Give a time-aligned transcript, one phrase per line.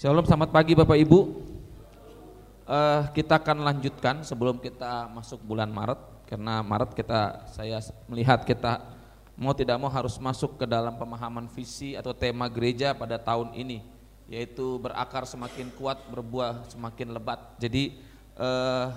[0.00, 1.44] Shalom, selamat pagi Bapak Ibu.
[2.64, 8.80] Uh, kita akan lanjutkan sebelum kita masuk bulan Maret, karena Maret kita saya melihat kita
[9.36, 13.84] mau tidak mau harus masuk ke dalam pemahaman visi atau tema gereja pada tahun ini,
[14.24, 17.60] yaitu berakar semakin kuat, berbuah semakin lebat.
[17.60, 18.00] Jadi
[18.40, 18.96] uh,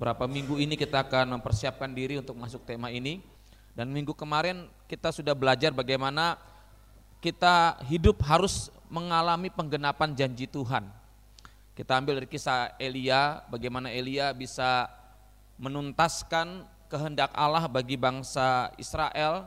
[0.00, 3.20] berapa minggu ini kita akan mempersiapkan diri untuk masuk tema ini,
[3.76, 6.40] dan minggu kemarin kita sudah belajar bagaimana
[7.20, 10.84] kita hidup harus mengalami penggenapan janji Tuhan.
[11.78, 14.90] Kita ambil dari kisah Elia, bagaimana Elia bisa
[15.56, 19.46] menuntaskan kehendak Allah bagi bangsa Israel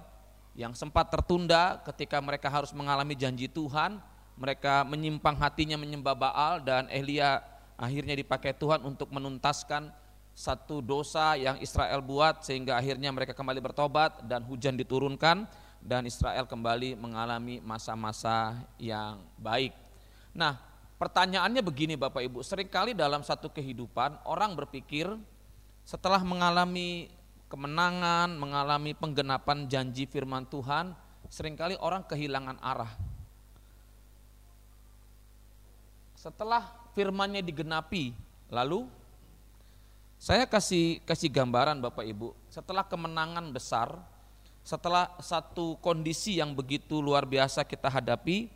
[0.56, 4.00] yang sempat tertunda ketika mereka harus mengalami janji Tuhan,
[4.40, 7.44] mereka menyimpang hatinya menyembah Baal dan Elia
[7.78, 9.92] akhirnya dipakai Tuhan untuk menuntaskan
[10.34, 15.46] satu dosa yang Israel buat sehingga akhirnya mereka kembali bertobat dan hujan diturunkan
[15.84, 19.76] dan Israel kembali mengalami masa-masa yang baik.
[20.32, 20.56] Nah,
[20.96, 25.12] pertanyaannya begini Bapak Ibu, sering kali dalam satu kehidupan orang berpikir
[25.84, 27.12] setelah mengalami
[27.52, 30.96] kemenangan, mengalami penggenapan janji firman Tuhan,
[31.28, 32.96] sering kali orang kehilangan arah.
[36.16, 38.16] Setelah firmannya digenapi,
[38.48, 38.88] lalu
[40.16, 44.00] saya kasih kasih gambaran Bapak Ibu, setelah kemenangan besar,
[44.64, 48.48] setelah satu kondisi yang begitu luar biasa kita hadapi,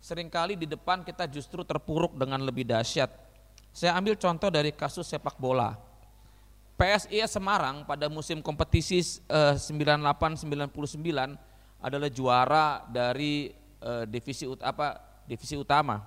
[0.00, 3.12] sering kali di depan kita justru terpuruk dengan lebih dahsyat.
[3.70, 5.76] Saya ambil contoh dari kasus sepak bola.
[6.80, 10.48] PSIS Semarang pada musim kompetisi eh, 98-99
[11.76, 13.52] adalah juara dari
[13.84, 14.96] eh, divisi apa
[15.28, 16.00] divisi utama.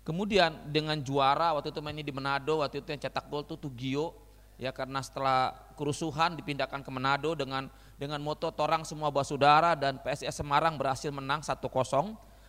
[0.00, 4.16] Kemudian dengan juara waktu itu mainnya di Manado, waktu itu yang cetak gol tuh Tugio
[4.56, 7.68] ya karena setelah kerusuhan dipindahkan ke Manado dengan
[8.00, 11.60] dengan moto Torang semua saudara dan PSIS Semarang berhasil menang 1-0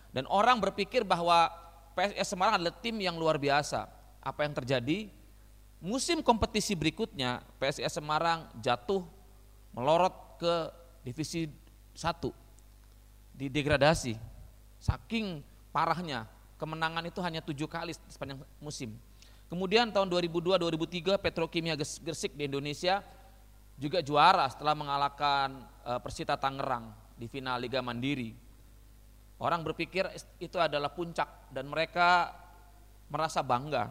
[0.08, 1.52] dan orang berpikir bahwa
[1.92, 3.84] PSIS Semarang adalah tim yang luar biasa.
[4.24, 5.12] Apa yang terjadi?
[5.76, 9.04] Musim kompetisi berikutnya PSIS Semarang jatuh
[9.76, 10.72] melorot ke
[11.04, 11.52] divisi
[12.00, 12.32] 1
[13.36, 14.16] di degradasi.
[14.80, 16.24] Saking parahnya
[16.56, 18.96] kemenangan itu hanya tujuh kali sepanjang musim.
[19.52, 23.04] Kemudian tahun 2002-2003 Petrokimia Gresik di Indonesia
[23.82, 28.30] juga juara setelah mengalahkan uh, Persita Tangerang di final Liga Mandiri.
[29.42, 30.06] Orang berpikir
[30.38, 32.30] itu adalah puncak dan mereka
[33.10, 33.90] merasa bangga.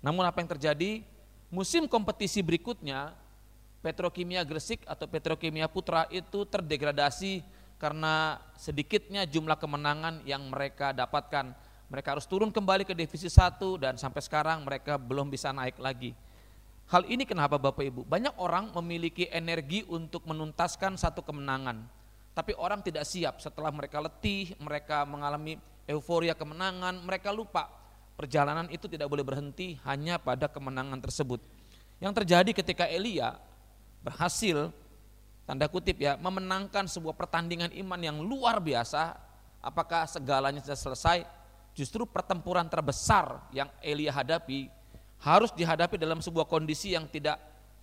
[0.00, 1.04] Namun apa yang terjadi?
[1.52, 3.12] Musim kompetisi berikutnya
[3.84, 7.44] Petrokimia Gresik atau Petrokimia Putra itu terdegradasi
[7.76, 11.52] karena sedikitnya jumlah kemenangan yang mereka dapatkan.
[11.88, 16.16] Mereka harus turun kembali ke divisi 1 dan sampai sekarang mereka belum bisa naik lagi.
[16.88, 18.08] Hal ini kenapa Bapak Ibu?
[18.08, 21.84] Banyak orang memiliki energi untuk menuntaskan satu kemenangan.
[22.32, 27.68] Tapi orang tidak siap setelah mereka letih, mereka mengalami euforia kemenangan, mereka lupa
[28.16, 31.44] perjalanan itu tidak boleh berhenti hanya pada kemenangan tersebut.
[32.00, 33.36] Yang terjadi ketika Elia
[34.00, 34.72] berhasil
[35.44, 39.12] tanda kutip ya memenangkan sebuah pertandingan iman yang luar biasa,
[39.60, 41.18] apakah segalanya sudah selesai?
[41.76, 44.77] Justru pertempuran terbesar yang Elia hadapi
[45.18, 47.38] harus dihadapi dalam sebuah kondisi yang tidak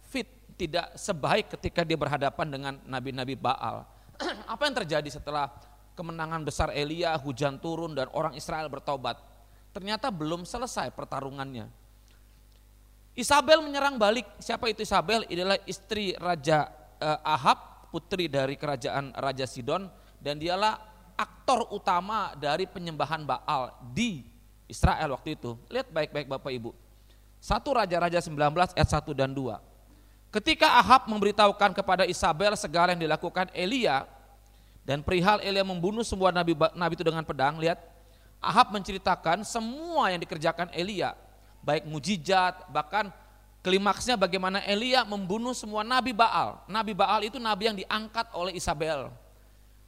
[0.08, 3.84] fit, tidak sebaik ketika dia berhadapan dengan nabi-nabi Baal.
[4.54, 5.52] Apa yang terjadi setelah
[5.96, 9.20] kemenangan besar Elia, hujan turun dan orang Israel bertobat?
[9.76, 11.68] Ternyata belum selesai pertarungannya.
[13.16, 14.28] Isabel menyerang balik.
[14.40, 15.28] Siapa itu Isabel?
[15.28, 19.88] Adalah istri Raja eh, Ahab, putri dari kerajaan Raja Sidon
[20.20, 20.76] dan dialah
[21.16, 24.24] aktor utama dari penyembahan Baal di
[24.68, 25.56] Israel waktu itu.
[25.72, 26.85] Lihat baik-baik Bapak Ibu.
[27.40, 28.34] Satu Raja-Raja 19
[28.74, 29.60] ayat 1 dan 2.
[30.36, 34.04] Ketika Ahab memberitahukan kepada Isabel segala yang dilakukan Elia
[34.84, 37.80] dan perihal Elia membunuh semua nabi nabi itu dengan pedang, lihat
[38.44, 41.16] Ahab menceritakan semua yang dikerjakan Elia,
[41.64, 43.10] baik mujizat, bahkan
[43.64, 46.62] klimaksnya bagaimana Elia membunuh semua nabi Baal.
[46.68, 49.10] Nabi Baal itu nabi yang diangkat oleh Isabel.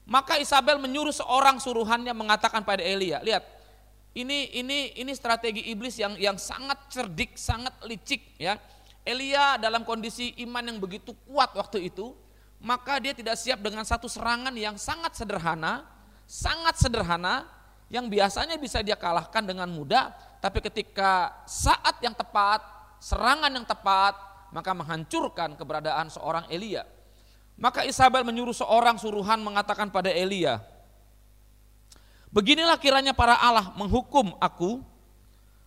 [0.08, 3.44] Maka Isabel menyuruh seorang suruhannya mengatakan pada Elia, lihat
[4.18, 8.58] ini ini ini strategi iblis yang yang sangat cerdik, sangat licik ya.
[9.06, 12.12] Elia dalam kondisi iman yang begitu kuat waktu itu,
[12.60, 15.88] maka dia tidak siap dengan satu serangan yang sangat sederhana,
[16.28, 17.48] sangat sederhana
[17.88, 20.12] yang biasanya bisa dia kalahkan dengan mudah,
[20.44, 22.60] tapi ketika saat yang tepat,
[23.00, 24.18] serangan yang tepat,
[24.52, 26.84] maka menghancurkan keberadaan seorang Elia.
[27.56, 30.60] Maka Isabel menyuruh seorang suruhan mengatakan pada Elia,
[32.38, 34.78] Beginilah kiranya para Allah menghukum aku,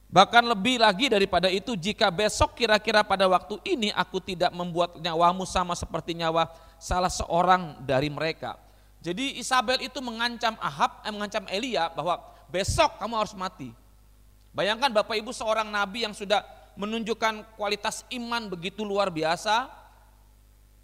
[0.07, 5.43] bahkan lebih lagi daripada itu jika besok kira-kira pada waktu ini aku tidak membuat nyawamu
[5.51, 6.47] sama seperti nyawa
[6.79, 8.55] salah seorang dari mereka.
[9.03, 13.75] Jadi Isabel itu mengancam Ahab, eh, mengancam Elia bahwa besok kamu harus mati.
[14.55, 16.47] Bayangkan Bapak Ibu seorang nabi yang sudah
[16.79, 19.67] menunjukkan kualitas iman begitu luar biasa,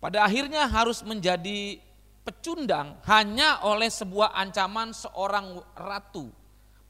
[0.03, 1.79] pada akhirnya harus menjadi
[2.27, 6.27] pecundang hanya oleh sebuah ancaman seorang ratu.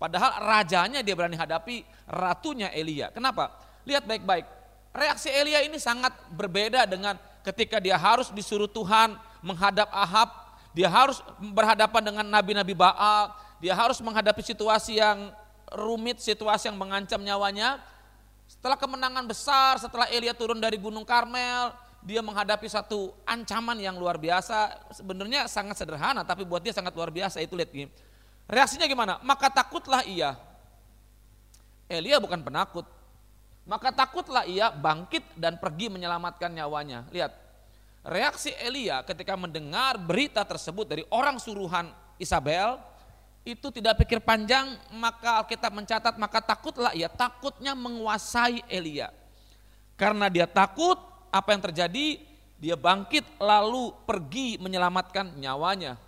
[0.00, 3.12] Padahal rajanya dia berani hadapi ratunya Elia.
[3.12, 3.52] Kenapa?
[3.84, 4.48] Lihat baik-baik.
[4.96, 9.12] Reaksi Elia ini sangat berbeda dengan ketika dia harus disuruh Tuhan
[9.44, 10.32] menghadap Ahab,
[10.72, 11.20] dia harus
[11.52, 15.32] berhadapan dengan nabi-nabi Baal, dia harus menghadapi situasi yang
[15.72, 17.80] rumit, situasi yang mengancam nyawanya.
[18.48, 24.14] Setelah kemenangan besar, setelah Elia turun dari Gunung Karmel, dia menghadapi satu ancaman yang luar
[24.14, 24.78] biasa.
[24.94, 27.42] Sebenarnya sangat sederhana, tapi buat dia sangat luar biasa.
[27.42, 27.90] Itu lihat gini.
[28.46, 29.18] Reaksinya gimana?
[29.26, 30.38] Maka takutlah ia.
[31.90, 32.86] Elia bukan penakut.
[33.66, 37.10] Maka takutlah ia bangkit dan pergi menyelamatkan nyawanya.
[37.10, 37.34] Lihat,
[38.06, 41.90] reaksi Elia ketika mendengar berita tersebut dari orang suruhan
[42.22, 42.78] Isabel,
[43.42, 49.10] itu tidak pikir panjang, maka Alkitab mencatat, maka takutlah ia, takutnya menguasai Elia.
[49.98, 52.20] Karena dia takut, apa yang terjadi?
[52.56, 56.00] Dia bangkit lalu pergi menyelamatkan nyawanya.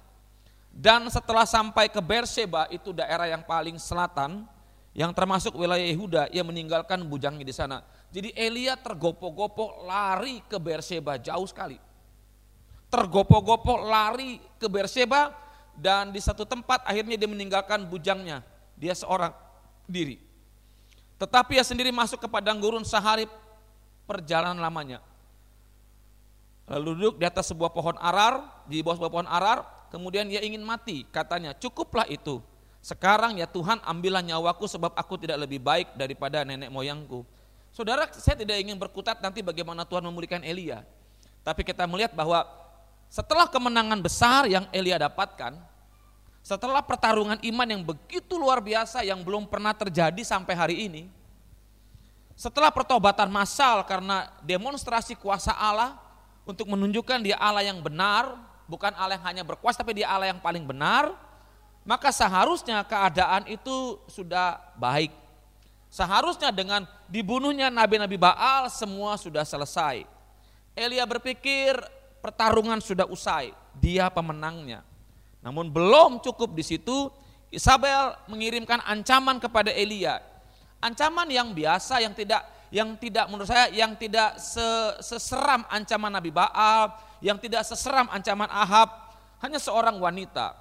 [0.73, 4.47] Dan setelah sampai ke Beersheba itu daerah yang paling selatan
[4.97, 7.85] yang termasuk wilayah Yehuda ia meninggalkan bujangnya di sana.
[8.09, 11.77] Jadi Elia tergopoh-gopoh lari ke Beersheba jauh sekali.
[12.89, 15.37] Tergopoh-gopoh lari ke Beersheba
[15.77, 18.41] dan di satu tempat akhirnya dia meninggalkan bujangnya.
[18.75, 19.35] Dia seorang
[19.85, 20.19] diri.
[21.19, 23.27] Tetapi ia sendiri masuk ke padang gurun sehari
[24.07, 25.03] perjalanan lamanya.
[26.69, 30.61] Lalu duduk di atas sebuah pohon arar, di bawah sebuah pohon arar, kemudian ia ingin
[30.61, 31.09] mati.
[31.09, 32.45] Katanya, cukuplah itu.
[32.85, 37.25] Sekarang ya Tuhan ambillah nyawaku sebab aku tidak lebih baik daripada nenek moyangku.
[37.73, 40.85] Saudara, saya tidak ingin berkutat nanti bagaimana Tuhan memulihkan Elia.
[41.41, 42.45] Tapi kita melihat bahwa
[43.09, 45.57] setelah kemenangan besar yang Elia dapatkan,
[46.45, 51.09] setelah pertarungan iman yang begitu luar biasa yang belum pernah terjadi sampai hari ini,
[52.39, 56.08] setelah pertobatan massal karena demonstrasi kuasa Allah
[56.49, 58.33] untuk menunjukkan dia Allah yang benar,
[58.65, 61.13] bukan Allah yang hanya berkuasa tapi dia Allah yang paling benar,
[61.85, 65.13] maka seharusnya keadaan itu sudah baik.
[65.93, 70.09] Seharusnya dengan dibunuhnya nabi-nabi Baal semua sudah selesai.
[70.73, 71.77] Elia berpikir
[72.25, 74.81] pertarungan sudah usai, dia pemenangnya.
[75.45, 77.13] Namun belum cukup di situ,
[77.53, 80.21] Isabel mengirimkan ancaman kepada Elia.
[80.81, 84.37] Ancaman yang biasa yang tidak yang tidak menurut saya yang tidak
[85.01, 86.93] seseram ancaman Nabi Baal,
[87.25, 88.93] yang tidak seseram ancaman Ahab,
[89.41, 90.57] hanya seorang wanita.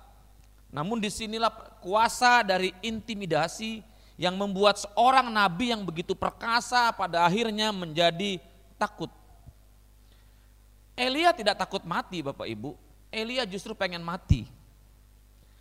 [0.72, 3.84] Namun di sinilah kuasa dari intimidasi
[4.18, 8.42] yang membuat seorang nabi yang begitu perkasa pada akhirnya menjadi
[8.76, 9.14] takut.
[10.98, 12.74] Elia tidak takut mati Bapak Ibu,
[13.14, 14.50] Elia justru pengen mati.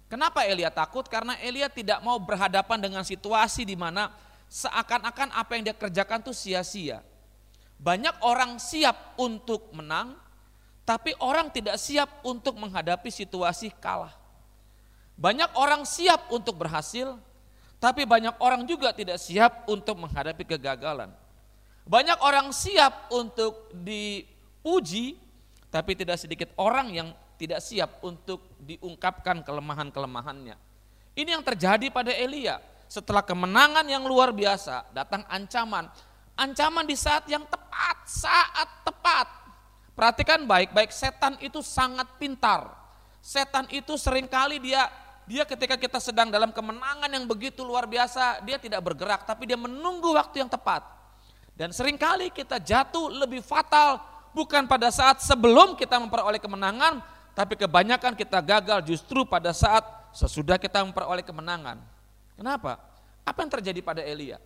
[0.09, 1.05] Kenapa Elia takut?
[1.05, 4.09] Karena Elia tidak mau berhadapan dengan situasi di mana
[4.51, 7.03] seakan-akan apa yang dia kerjakan itu sia-sia.
[7.77, 10.17] Banyak orang siap untuk menang,
[10.87, 14.15] tapi orang tidak siap untuk menghadapi situasi kalah.
[15.17, 17.19] Banyak orang siap untuk berhasil,
[17.77, 21.13] tapi banyak orang juga tidak siap untuk menghadapi kegagalan.
[21.87, 25.21] Banyak orang siap untuk dipuji,
[25.69, 30.57] tapi tidak sedikit orang yang tidak siap untuk diungkapkan kelemahan-kelemahannya.
[31.17, 32.61] Ini yang terjadi pada Elia.
[32.87, 35.91] Setelah kemenangan yang luar biasa, datang ancaman.
[36.39, 39.27] Ancaman di saat yang tepat, saat tepat.
[39.97, 42.69] Perhatikan baik-baik, setan itu sangat pintar.
[43.19, 44.87] Setan itu sering kali dia
[45.27, 49.59] dia ketika kita sedang dalam kemenangan yang begitu luar biasa, dia tidak bergerak, tapi dia
[49.59, 50.87] menunggu waktu yang tepat.
[51.59, 53.99] Dan sering kali kita jatuh lebih fatal
[54.31, 57.03] bukan pada saat sebelum kita memperoleh kemenangan,
[57.35, 59.83] tapi kebanyakan kita gagal justru pada saat
[60.15, 61.83] sesudah kita memperoleh kemenangan.
[62.37, 62.79] Kenapa?
[63.25, 64.39] Apa yang terjadi pada Elia?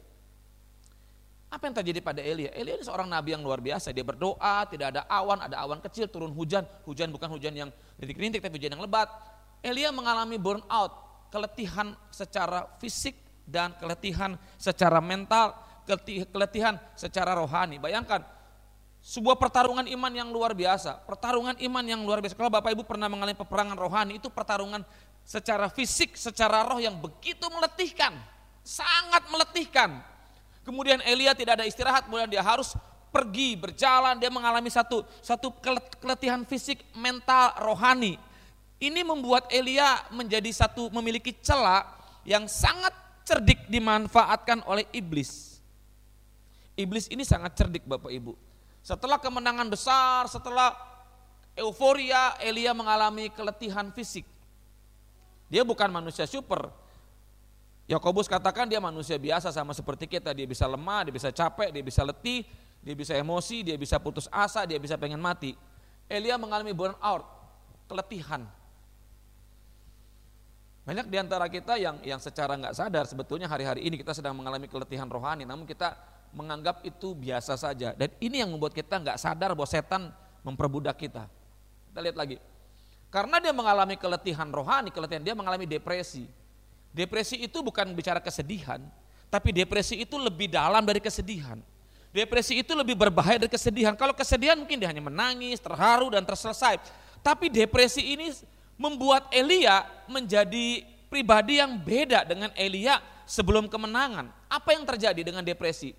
[1.51, 2.55] Apa yang terjadi pada Elia?
[2.55, 3.91] Elia ini seorang nabi yang luar biasa.
[3.91, 6.63] Dia berdoa, tidak ada awan, ada awan kecil, turun hujan.
[6.87, 7.69] Hujan bukan hujan yang
[7.99, 9.11] rintik-rintik, tapi hujan yang lebat.
[9.61, 10.95] Elia mengalami burnout,
[11.35, 15.59] keletihan secara fisik dan keletihan secara mental,
[16.31, 17.83] keletihan secara rohani.
[17.83, 18.23] Bayangkan,
[19.03, 21.03] sebuah pertarungan iman yang luar biasa.
[21.03, 22.39] Pertarungan iman yang luar biasa.
[22.39, 24.87] Kalau Bapak Ibu pernah mengalami peperangan rohani, itu pertarungan
[25.31, 28.19] secara fisik, secara roh yang begitu meletihkan.
[28.67, 30.03] Sangat meletihkan
[30.61, 32.77] Kemudian Elia tidak ada istirahat, kemudian dia harus
[33.11, 35.57] pergi berjalan, dia mengalami satu satu
[35.99, 38.21] keletihan fisik, mental, rohani.
[38.81, 41.85] Ini membuat Elia menjadi satu memiliki celah
[42.25, 42.93] yang sangat
[43.27, 45.61] cerdik dimanfaatkan oleh iblis.
[46.77, 48.33] Iblis ini sangat cerdik Bapak Ibu.
[48.81, 50.73] Setelah kemenangan besar, setelah
[51.59, 54.25] euforia, Elia mengalami keletihan fisik.
[55.51, 56.71] Dia bukan manusia super,
[57.91, 61.83] Yakobus katakan dia manusia biasa sama seperti kita, dia bisa lemah, dia bisa capek, dia
[61.83, 62.47] bisa letih,
[62.79, 65.59] dia bisa emosi, dia bisa putus asa, dia bisa pengen mati.
[66.07, 67.27] Elia mengalami burnout,
[67.91, 68.47] keletihan.
[70.87, 74.71] Banyak di antara kita yang yang secara nggak sadar sebetulnya hari-hari ini kita sedang mengalami
[74.71, 75.99] keletihan rohani, namun kita
[76.31, 77.91] menganggap itu biasa saja.
[77.99, 80.15] Dan ini yang membuat kita nggak sadar bahwa setan
[80.47, 81.27] memperbudak kita.
[81.91, 82.39] Kita lihat lagi.
[83.11, 86.31] Karena dia mengalami keletihan rohani, keletihan dia mengalami depresi.
[86.95, 88.79] Depresi itu bukan bicara kesedihan,
[89.31, 91.59] tapi depresi itu lebih dalam dari kesedihan.
[92.11, 93.95] Depresi itu lebih berbahaya dari kesedihan.
[93.95, 96.83] Kalau kesedihan mungkin dia hanya menangis, terharu dan terselesai.
[97.23, 98.35] Tapi depresi ini
[98.75, 104.31] membuat Elia menjadi pribadi yang beda dengan Elia sebelum kemenangan.
[104.51, 105.95] Apa yang terjadi dengan depresi?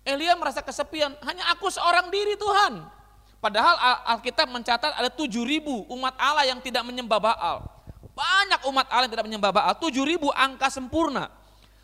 [0.00, 3.01] Elia merasa kesepian, hanya aku seorang diri Tuhan.
[3.42, 3.74] Padahal
[4.06, 7.66] Alkitab mencatat ada tujuh ribu umat Allah yang tidak menyembah Baal.
[8.14, 11.26] Banyak umat Allah yang tidak menyembah Baal, tujuh ribu angka sempurna.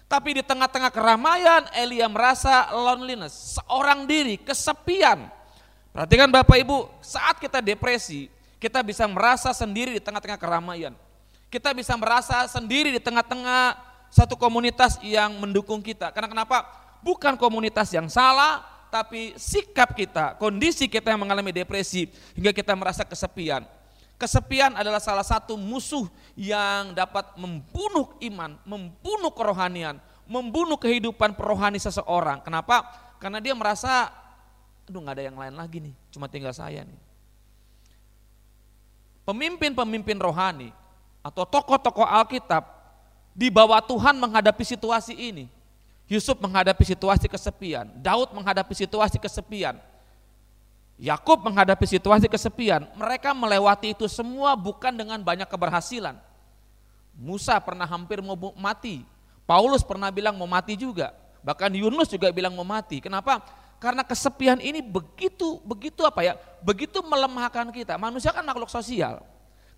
[0.06, 5.26] Tapi di tengah-tengah keramaian Elia merasa loneliness, seorang diri, kesepian.
[5.90, 8.30] Perhatikan Bapak Ibu, saat kita depresi,
[8.62, 10.94] kita bisa merasa sendiri di tengah-tengah keramaian.
[11.50, 13.74] Kita bisa merasa sendiri di tengah-tengah
[14.14, 16.14] satu komunitas yang mendukung kita.
[16.14, 16.64] Karena kenapa?
[17.02, 23.04] Bukan komunitas yang salah, tapi sikap kita, kondisi kita yang mengalami depresi hingga kita merasa
[23.04, 23.64] kesepian.
[24.18, 32.42] Kesepian adalah salah satu musuh yang dapat membunuh iman, membunuh kerohanian, membunuh kehidupan perohani seseorang.
[32.42, 32.82] Kenapa?
[33.22, 34.10] Karena dia merasa,
[34.90, 37.00] aduh nggak ada yang lain lagi nih, cuma tinggal saya nih.
[39.22, 40.74] Pemimpin-pemimpin rohani
[41.22, 42.64] atau tokoh-tokoh Alkitab
[43.38, 45.57] di bawah Tuhan menghadapi situasi ini.
[46.08, 49.76] Yusuf menghadapi situasi kesepian, Daud menghadapi situasi kesepian,
[50.96, 56.16] Yakub menghadapi situasi kesepian, mereka melewati itu semua bukan dengan banyak keberhasilan.
[57.12, 59.04] Musa pernah hampir mau mati,
[59.44, 61.12] Paulus pernah bilang mau mati juga,
[61.44, 63.04] bahkan Yunus juga bilang mau mati.
[63.04, 63.44] Kenapa?
[63.78, 66.34] Karena kesepian ini begitu begitu apa ya?
[66.64, 67.94] Begitu melemahkan kita.
[67.94, 69.22] Manusia kan makhluk sosial.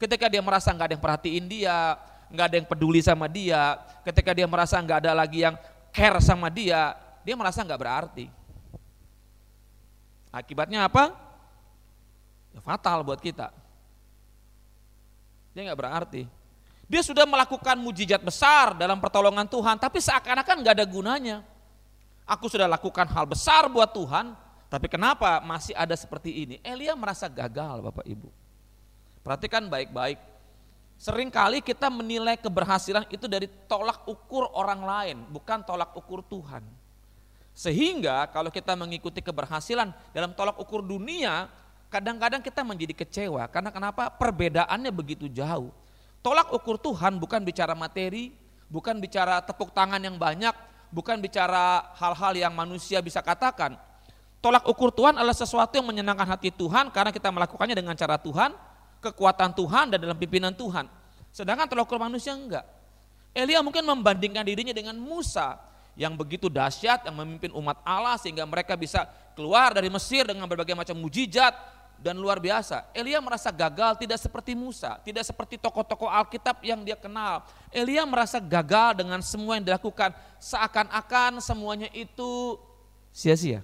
[0.00, 2.00] Ketika dia merasa nggak ada yang perhatiin dia,
[2.32, 5.58] nggak ada yang peduli sama dia, ketika dia merasa nggak ada lagi yang
[5.90, 8.26] care sama dia, dia merasa nggak berarti.
[10.30, 11.10] Akibatnya apa?
[12.54, 13.50] Ya fatal buat kita.
[15.54, 16.22] Dia nggak berarti.
[16.90, 21.38] Dia sudah melakukan mujizat besar dalam pertolongan Tuhan, tapi seakan-akan nggak ada gunanya.
[22.26, 24.34] Aku sudah lakukan hal besar buat Tuhan,
[24.70, 26.56] tapi kenapa masih ada seperti ini?
[26.62, 28.30] Elia merasa gagal Bapak Ibu.
[29.22, 30.29] Perhatikan baik-baik.
[31.00, 36.60] Seringkali kita menilai keberhasilan itu dari tolak ukur orang lain, bukan tolak ukur Tuhan.
[37.56, 41.48] Sehingga kalau kita mengikuti keberhasilan dalam tolak ukur dunia,
[41.88, 44.12] kadang-kadang kita menjadi kecewa karena kenapa?
[44.12, 45.72] Perbedaannya begitu jauh.
[46.20, 48.36] Tolak ukur Tuhan bukan bicara materi,
[48.68, 50.52] bukan bicara tepuk tangan yang banyak,
[50.92, 53.72] bukan bicara hal-hal yang manusia bisa katakan.
[54.44, 58.52] Tolak ukur Tuhan adalah sesuatu yang menyenangkan hati Tuhan karena kita melakukannya dengan cara Tuhan,
[59.00, 60.86] kekuatan Tuhan dan dalam pimpinan Tuhan.
[61.32, 62.64] Sedangkan ukur manusia enggak.
[63.30, 65.58] Elia mungkin membandingkan dirinya dengan Musa
[65.94, 70.74] yang begitu dahsyat yang memimpin umat Allah sehingga mereka bisa keluar dari Mesir dengan berbagai
[70.74, 71.54] macam mujizat
[72.00, 72.90] dan luar biasa.
[72.96, 77.44] Elia merasa gagal tidak seperti Musa, tidak seperti tokoh-tokoh Alkitab yang dia kenal.
[77.70, 82.56] Elia merasa gagal dengan semua yang dilakukan, seakan-akan semuanya itu
[83.12, 83.62] sia-sia.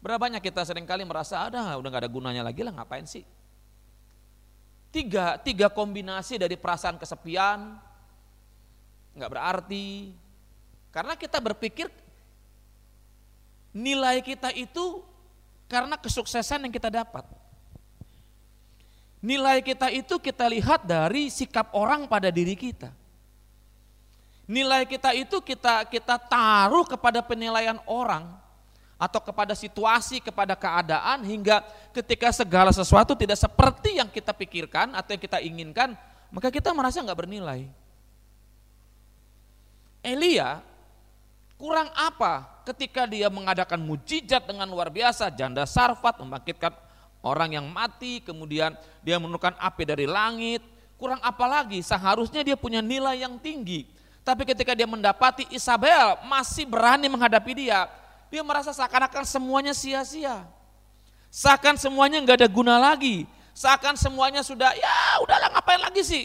[0.00, 3.26] Berapa banyak kita sering kali merasa ada udah gak ada gunanya lagi lah ngapain sih?
[4.90, 7.78] Tiga, tiga kombinasi dari perasaan kesepian,
[9.14, 10.10] nggak berarti,
[10.90, 11.86] karena kita berpikir
[13.70, 15.06] nilai kita itu
[15.70, 17.22] karena kesuksesan yang kita dapat.
[19.22, 22.90] Nilai kita itu kita lihat dari sikap orang pada diri kita.
[24.50, 28.26] Nilai kita itu kita kita taruh kepada penilaian orang
[29.00, 31.64] atau kepada situasi, kepada keadaan hingga
[31.96, 35.96] ketika segala sesuatu tidak seperti yang kita pikirkan atau yang kita inginkan,
[36.28, 37.64] maka kita merasa nggak bernilai.
[40.04, 40.60] Elia
[41.60, 46.72] Kurang apa ketika dia mengadakan mujizat dengan luar biasa, janda sarfat membangkitkan
[47.20, 48.72] orang yang mati, kemudian
[49.04, 50.64] dia menurunkan api dari langit.
[50.96, 51.84] Kurang apa lagi?
[51.84, 53.84] Seharusnya dia punya nilai yang tinggi.
[54.24, 57.92] Tapi ketika dia mendapati Isabel masih berani menghadapi dia,
[58.30, 60.46] dia merasa seakan-akan semuanya sia-sia.
[61.30, 63.26] Seakan semuanya nggak ada guna lagi.
[63.54, 66.24] Seakan semuanya sudah, ya udahlah ngapain lagi sih?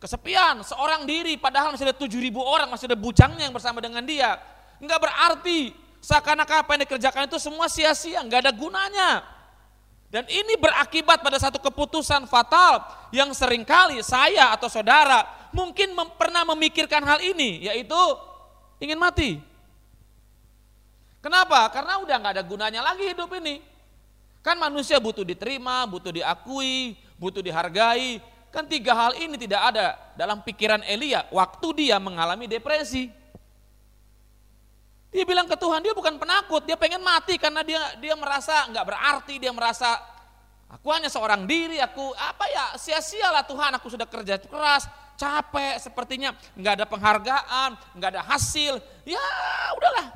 [0.00, 4.04] Kesepian, seorang diri padahal masih ada tujuh ribu orang, masih ada bujangnya yang bersama dengan
[4.04, 4.40] dia.
[4.80, 9.24] Enggak berarti seakan-akan apa yang dikerjakan itu semua sia-sia, enggak ada gunanya.
[10.10, 12.82] Dan ini berakibat pada satu keputusan fatal
[13.14, 15.22] yang sering kali saya atau saudara
[15.54, 18.00] mungkin mem pernah memikirkan hal ini, yaitu
[18.80, 19.49] ingin mati.
[21.20, 21.68] Kenapa?
[21.68, 23.60] Karena udah nggak ada gunanya lagi hidup ini.
[24.40, 28.24] Kan manusia butuh diterima, butuh diakui, butuh dihargai.
[28.50, 33.12] Kan tiga hal ini tidak ada dalam pikiran Elia waktu dia mengalami depresi.
[35.10, 38.86] Dia bilang ke Tuhan, dia bukan penakut, dia pengen mati karena dia dia merasa nggak
[38.86, 39.98] berarti, dia merasa
[40.70, 44.86] aku hanya seorang diri, aku apa ya sia-sialah Tuhan, aku sudah kerja keras,
[45.18, 49.26] capek sepertinya, nggak ada penghargaan, nggak ada hasil, ya
[49.74, 50.14] udahlah,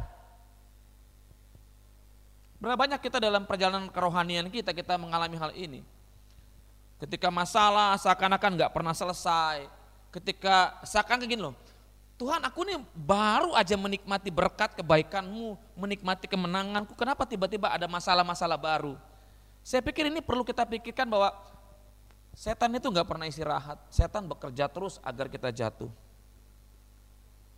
[2.64, 5.84] Berapa banyak kita dalam perjalanan kerohanian kita, kita mengalami hal ini.
[6.96, 9.68] Ketika masalah seakan-akan nggak pernah selesai.
[10.08, 11.52] Ketika seakan gini loh,
[12.16, 18.96] Tuhan aku nih baru aja menikmati berkat kebaikanmu, menikmati kemenanganku, kenapa tiba-tiba ada masalah-masalah baru?
[19.60, 21.36] Saya pikir ini perlu kita pikirkan bahwa
[22.32, 25.92] setan itu nggak pernah istirahat, setan bekerja terus agar kita jatuh.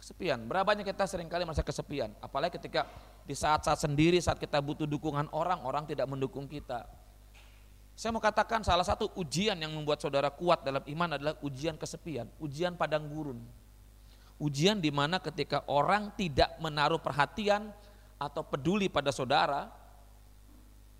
[0.06, 2.86] Kesepian, berapa banyak kita sering kali merasa kesepian, apalagi ketika
[3.26, 6.86] di saat-saat sendiri, saat kita butuh dukungan orang, orang tidak mendukung kita.
[7.98, 12.30] Saya mau katakan salah satu ujian yang membuat saudara kuat dalam iman adalah ujian kesepian,
[12.38, 13.42] ujian padang gurun.
[14.38, 17.74] Ujian di mana ketika orang tidak menaruh perhatian
[18.14, 19.74] atau peduli pada saudara,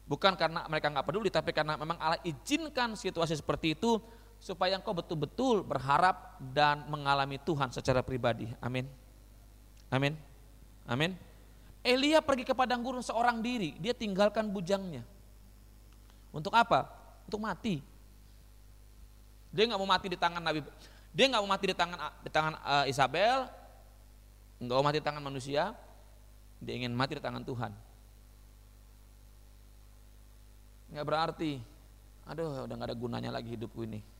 [0.02, 4.02] bukan karena mereka nggak peduli, tapi karena memang Allah izinkan situasi seperti itu
[4.46, 8.46] supaya engkau betul-betul berharap dan mengalami Tuhan secara pribadi.
[8.62, 8.86] Amin.
[9.90, 10.14] Amin.
[10.86, 11.18] Amin.
[11.82, 15.02] Elia pergi ke padang gurun seorang diri, dia tinggalkan bujangnya.
[16.30, 16.86] Untuk apa?
[17.26, 17.82] Untuk mati.
[19.50, 20.62] Dia nggak mau mati di tangan Nabi.
[21.10, 23.50] Dia nggak mau mati di tangan di tangan uh, Isabel,
[24.62, 25.74] nggak mau mati di tangan manusia.
[26.62, 27.74] Dia ingin mati di tangan Tuhan.
[30.94, 31.58] Nggak berarti,
[32.30, 34.15] aduh udah nggak ada gunanya lagi hidupku ini.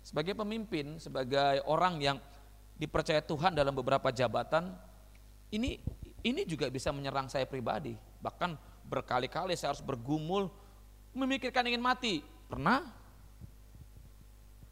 [0.00, 2.16] Sebagai pemimpin, sebagai orang yang
[2.80, 4.72] dipercaya Tuhan dalam beberapa jabatan,
[5.52, 5.76] ini
[6.24, 7.96] ini juga bisa menyerang saya pribadi.
[8.20, 8.56] Bahkan
[8.88, 10.48] berkali-kali saya harus bergumul
[11.12, 12.24] memikirkan ingin mati.
[12.48, 12.88] Pernah?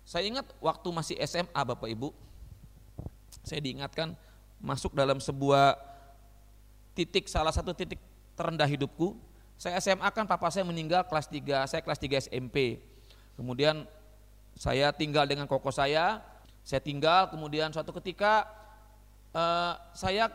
[0.08, 2.16] Saya ingat waktu masih SMA Bapak Ibu,
[3.44, 4.16] saya diingatkan
[4.56, 5.76] masuk dalam sebuah
[6.96, 8.00] titik, salah satu titik
[8.32, 9.20] terendah hidupku.
[9.58, 12.80] Saya SMA kan papa saya meninggal kelas 3, saya kelas 3 SMP.
[13.34, 13.84] Kemudian
[14.58, 16.18] saya tinggal dengan koko saya,
[16.66, 18.42] saya tinggal kemudian suatu ketika
[19.30, 20.26] uh, saya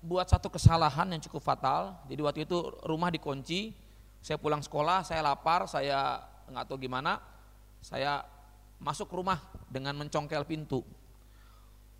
[0.00, 1.92] buat satu kesalahan yang cukup fatal.
[2.08, 2.56] Jadi waktu itu
[2.88, 3.76] rumah dikunci,
[4.24, 7.20] saya pulang sekolah, saya lapar, saya nggak tahu gimana,
[7.84, 8.24] saya
[8.80, 10.80] masuk rumah dengan mencongkel pintu.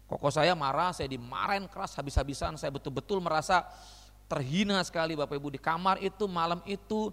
[0.09, 3.69] Koko saya marah, saya dimarahin keras habis-habisan, saya betul-betul merasa
[4.33, 7.13] terhina sekali Bapak Ibu di kamar itu malam itu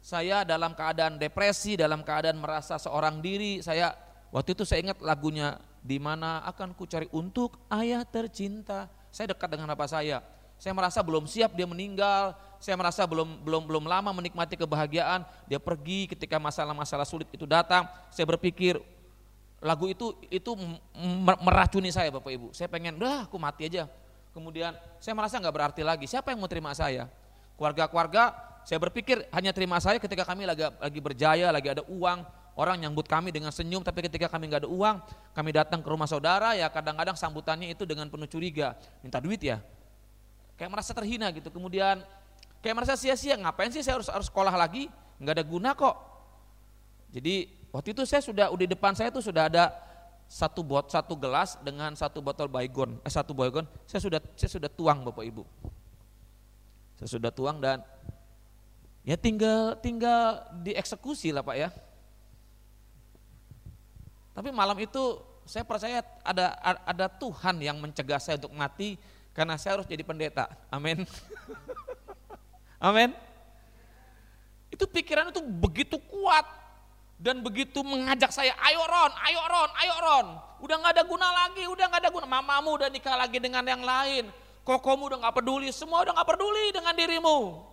[0.00, 3.92] saya dalam keadaan depresi, dalam keadaan merasa seorang diri, saya
[4.32, 9.48] waktu itu saya ingat lagunya di mana akan ku cari untuk ayah tercinta saya dekat
[9.50, 10.24] dengan bapak saya.
[10.60, 15.56] Saya merasa belum siap dia meninggal, saya merasa belum belum belum lama menikmati kebahagiaan, dia
[15.56, 17.88] pergi ketika masalah-masalah sulit itu datang.
[18.12, 18.76] Saya berpikir
[19.60, 20.52] lagu itu itu
[21.40, 22.48] meracuni saya Bapak Ibu.
[22.52, 23.88] Saya pengen, dah aku mati aja.
[24.36, 26.04] Kemudian saya merasa nggak berarti lagi.
[26.04, 27.08] Siapa yang mau terima saya?
[27.56, 28.36] Keluarga-keluarga,
[28.70, 32.22] saya berpikir hanya terima saya ketika kami lagi lagi berjaya, lagi ada uang,
[32.60, 35.00] Orang nyambut kami dengan senyum, tapi ketika kami nggak ada uang,
[35.32, 39.64] kami datang ke rumah saudara, ya kadang-kadang sambutannya itu dengan penuh curiga, minta duit ya.
[40.60, 41.48] Kayak merasa terhina gitu.
[41.48, 42.04] Kemudian
[42.60, 44.92] kayak merasa sia-sia, ngapain sih saya harus harus sekolah lagi?
[45.16, 45.96] Nggak ada guna kok.
[47.16, 49.72] Jadi waktu itu saya sudah di depan saya itu sudah ada
[50.28, 54.68] satu bot satu gelas dengan satu botol baygon, eh satu baygon, saya sudah saya sudah
[54.68, 55.42] tuang Bapak Ibu.
[57.00, 57.80] Saya sudah tuang dan
[59.10, 61.74] ya tinggal tinggal dieksekusi lah Pak ya.
[64.30, 68.94] Tapi malam itu saya percaya ada ada Tuhan yang mencegah saya untuk mati
[69.34, 70.46] karena saya harus jadi pendeta.
[70.70, 71.02] Amin.
[72.86, 73.10] Amin.
[74.70, 76.46] Itu pikiran itu begitu kuat
[77.18, 80.26] dan begitu mengajak saya, ayo Ron, ayo Ron, ayo Ron.
[80.62, 82.26] Udah nggak ada guna lagi, udah nggak ada guna.
[82.30, 84.30] Mamamu udah nikah lagi dengan yang lain.
[84.64, 87.69] Kokomu udah nggak peduli, semua udah nggak peduli dengan dirimu.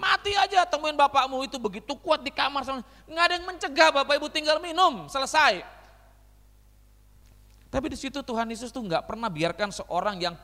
[0.00, 4.16] Mati aja temuin bapakmu itu begitu kuat di kamar sama nggak ada yang mencegah bapak
[4.16, 5.60] ibu tinggal minum selesai.
[7.68, 10.34] Tapi di situ Tuhan Yesus tuh nggak pernah biarkan seorang yang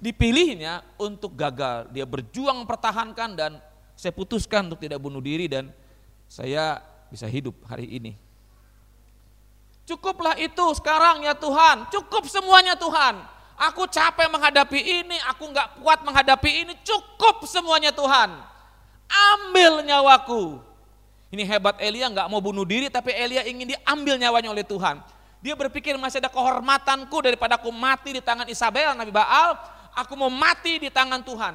[0.00, 1.92] dipilihnya untuk gagal.
[1.92, 3.60] Dia berjuang mempertahankan dan
[3.92, 5.68] saya putuskan untuk tidak bunuh diri dan
[6.24, 6.80] saya
[7.12, 8.16] bisa hidup hari ini.
[9.84, 13.20] Cukuplah itu sekarang ya Tuhan, cukup semuanya Tuhan.
[13.58, 18.57] Aku capek menghadapi ini, aku nggak kuat menghadapi ini, cukup semuanya Tuhan
[19.08, 20.60] ambil nyawaku.
[21.28, 25.00] Ini hebat Elia nggak mau bunuh diri tapi Elia ingin diambil nyawanya oleh Tuhan.
[25.38, 29.54] Dia berpikir masih ada kehormatanku daripada aku mati di tangan Isabel, Nabi Baal.
[29.94, 31.54] Aku mau mati di tangan Tuhan.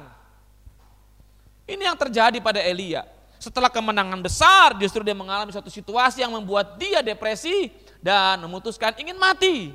[1.64, 3.04] Ini yang terjadi pada Elia.
[3.40, 7.68] Setelah kemenangan besar, justru dia mengalami satu situasi yang membuat dia depresi
[8.00, 9.72] dan memutuskan ingin mati.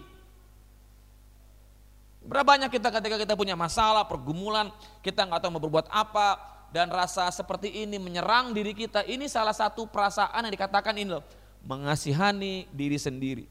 [2.26, 6.38] Berapa banyak kita ketika kita punya masalah, pergumulan, kita nggak tahu mau berbuat apa,
[6.70, 9.06] dan rasa seperti ini menyerang diri kita.
[9.06, 11.26] Ini salah satu perasaan yang dikatakan ini loh,
[11.66, 13.46] mengasihani diri sendiri.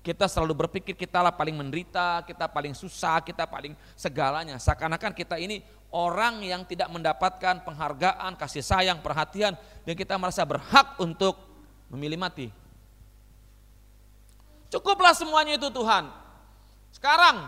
[0.00, 4.56] Kita selalu berpikir kita lah paling menderita, kita paling susah, kita paling segalanya.
[4.56, 5.60] Seakan-akan kita ini
[5.92, 9.52] orang yang tidak mendapatkan penghargaan, kasih sayang, perhatian,
[9.84, 11.36] dan kita merasa berhak untuk
[11.92, 12.48] memilih mati.
[14.72, 16.08] Cukuplah semuanya itu Tuhan.
[16.96, 17.44] Sekarang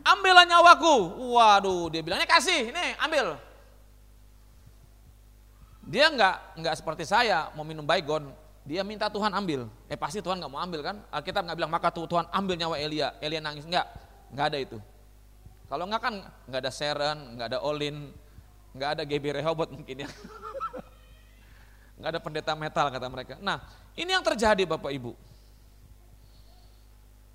[0.00, 1.20] ambillah nyawaku.
[1.36, 3.49] Waduh, dia bilangnya kasih, ini ambil.
[5.90, 8.30] Dia enggak enggak seperti saya mau minum baygon,
[8.62, 9.66] dia minta Tuhan ambil.
[9.90, 10.96] Eh pasti Tuhan nggak mau ambil kan?
[11.10, 13.18] Alkitab nggak bilang maka Tuhan ambil nyawa Elia.
[13.18, 13.90] Elia nangis enggak?
[14.30, 14.78] Enggak ada itu.
[15.66, 16.14] Kalau enggak kan
[16.46, 18.14] enggak ada Seren, enggak ada Olin,
[18.70, 20.10] enggak ada GB Rehobot mungkin ya.
[22.00, 23.34] Enggak ada pendeta metal kata mereka.
[23.44, 23.60] Nah
[23.92, 25.12] ini yang terjadi Bapak Ibu.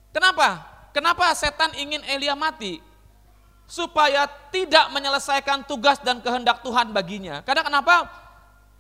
[0.09, 0.63] Kenapa?
[0.89, 2.81] Kenapa setan ingin Elia mati?
[3.69, 7.45] Supaya tidak menyelesaikan tugas dan kehendak Tuhan baginya.
[7.45, 8.24] Karena kenapa?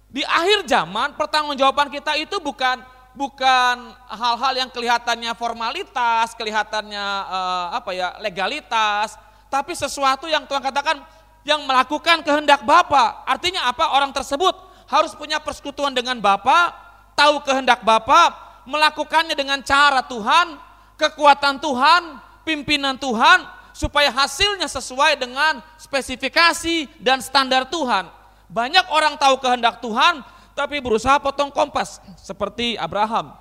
[0.09, 2.79] Di akhir zaman pertanggungjawaban kita itu bukan
[3.15, 3.75] bukan
[4.11, 9.15] hal-hal yang kelihatannya formalitas, kelihatannya uh, apa ya legalitas,
[9.47, 10.99] tapi sesuatu yang Tuhan katakan
[11.47, 13.23] yang melakukan kehendak Bapa.
[13.23, 13.95] Artinya apa?
[13.95, 14.53] Orang tersebut
[14.85, 16.75] harus punya persekutuan dengan Bapa,
[17.15, 18.35] tahu kehendak Bapa,
[18.67, 20.59] melakukannya dengan cara Tuhan,
[20.99, 22.01] kekuatan Tuhan,
[22.43, 28.07] pimpinan Tuhan, supaya hasilnya sesuai dengan spesifikasi dan standar Tuhan.
[28.55, 30.23] Banyak orang tahu kehendak Tuhan,
[30.55, 33.35] tapi berusaha potong kompas seperti Abraham.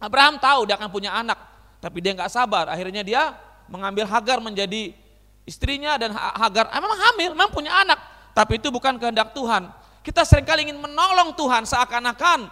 [0.00, 1.36] Abraham tahu dia akan punya anak,
[1.84, 2.72] tapi dia nggak sabar.
[2.72, 3.36] Akhirnya dia
[3.68, 4.96] mengambil Hagar menjadi
[5.44, 8.00] istrinya dan Hagar memang hamil, memang punya anak,
[8.32, 9.68] tapi itu bukan kehendak Tuhan.
[10.00, 12.48] Kita sering kali ingin menolong Tuhan seakan-akan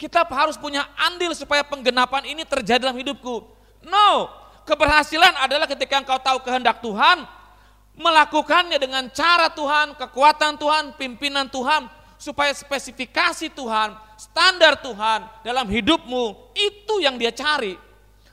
[0.00, 3.44] kita harus punya andil supaya penggenapan ini terjadi dalam hidupku.
[3.84, 4.28] No,
[4.64, 7.24] keberhasilan adalah ketika engkau tahu kehendak Tuhan,
[8.00, 11.84] melakukannya dengan cara Tuhan, kekuatan Tuhan, pimpinan Tuhan,
[12.16, 17.76] supaya spesifikasi Tuhan, standar Tuhan dalam hidupmu, itu yang dia cari.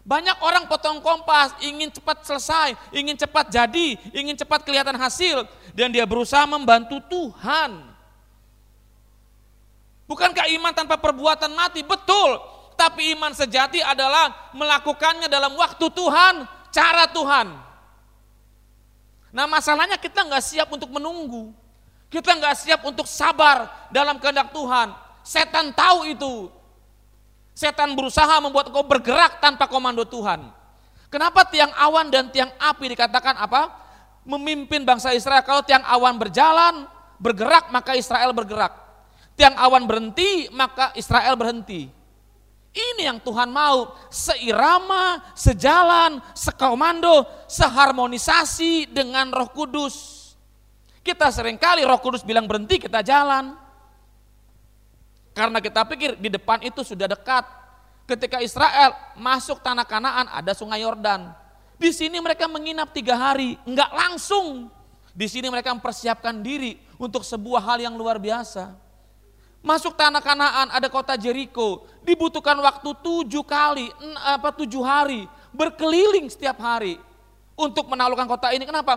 [0.07, 5.43] Banyak orang potong kompas, ingin cepat selesai, ingin cepat jadi, ingin cepat kelihatan hasil,
[5.75, 7.91] dan dia berusaha membantu Tuhan.
[10.07, 11.83] Bukankah iman tanpa perbuatan mati?
[11.83, 12.39] Betul,
[12.79, 17.66] tapi iman sejati adalah melakukannya dalam waktu Tuhan, cara Tuhan.
[19.31, 21.51] Nah masalahnya kita nggak siap untuk menunggu.
[22.07, 24.95] Kita nggak siap untuk sabar dalam kehendak Tuhan.
[25.27, 26.47] Setan tahu itu.
[27.51, 30.47] Setan berusaha membuat kau bergerak tanpa komando Tuhan.
[31.11, 33.71] Kenapa tiang awan dan tiang api dikatakan apa?
[34.23, 35.43] Memimpin bangsa Israel.
[35.43, 36.87] Kalau tiang awan berjalan,
[37.19, 38.71] bergerak maka Israel bergerak.
[39.35, 41.96] Tiang awan berhenti maka Israel berhenti.
[42.77, 50.29] Ini yang Tuhan mau, seirama, sejalan, sekomando, seharmonisasi dengan roh kudus.
[51.01, 53.57] Kita sering kali roh kudus bilang berhenti, kita jalan.
[55.33, 57.49] Karena kita pikir di depan itu sudah dekat.
[58.05, 61.33] Ketika Israel masuk tanah kanaan ada sungai Yordan.
[61.81, 64.69] Di sini mereka menginap tiga hari, enggak langsung.
[65.17, 68.86] Di sini mereka mempersiapkan diri untuk sebuah hal yang luar biasa.
[69.67, 73.91] Masuk tanah kanaan ada kota Jericho, dibutuhkan waktu tujuh kali,
[74.23, 76.95] apa tujuh hari, berkeliling setiap hari
[77.51, 78.63] untuk menaklukkan kota ini.
[78.63, 78.95] Kenapa?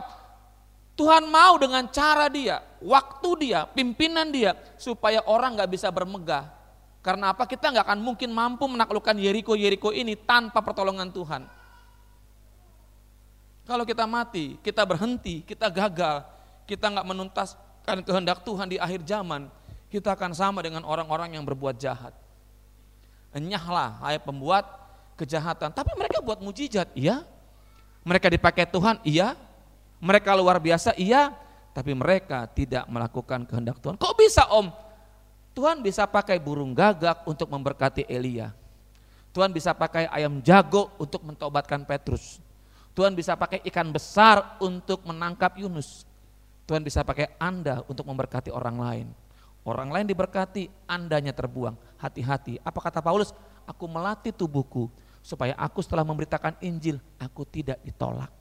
[0.95, 6.47] Tuhan mau dengan cara dia, waktu dia, pimpinan dia, supaya orang nggak bisa bermegah.
[7.03, 7.51] Karena apa?
[7.51, 11.51] Kita nggak akan mungkin mampu menaklukkan Jericho Jericho ini tanpa pertolongan Tuhan.
[13.67, 16.23] Kalau kita mati, kita berhenti, kita gagal,
[16.63, 19.51] kita nggak menuntaskan kehendak Tuhan di akhir zaman,
[19.91, 22.15] kita akan sama dengan orang-orang yang berbuat jahat.
[23.35, 24.63] Enyahlah, hai pembuat
[25.19, 25.75] kejahatan.
[25.75, 27.27] Tapi mereka buat mujizat, iya.
[28.07, 29.35] Mereka dipakai Tuhan, iya.
[29.99, 31.35] Mereka luar biasa, iya.
[31.75, 33.99] Tapi mereka tidak melakukan kehendak Tuhan.
[33.99, 34.71] Kok bisa om?
[35.55, 38.55] Tuhan bisa pakai burung gagak untuk memberkati Elia.
[39.31, 42.43] Tuhan bisa pakai ayam jago untuk mentobatkan Petrus.
[42.95, 46.03] Tuhan bisa pakai ikan besar untuk menangkap Yunus.
[46.67, 49.07] Tuhan bisa pakai Anda untuk memberkati orang lain.
[49.61, 51.77] Orang lain diberkati, andanya terbuang.
[52.01, 52.57] Hati-hati.
[52.65, 53.37] Apa kata Paulus?
[53.69, 54.89] Aku melatih tubuhku
[55.21, 58.33] supaya aku setelah memberitakan Injil, aku tidak ditolak.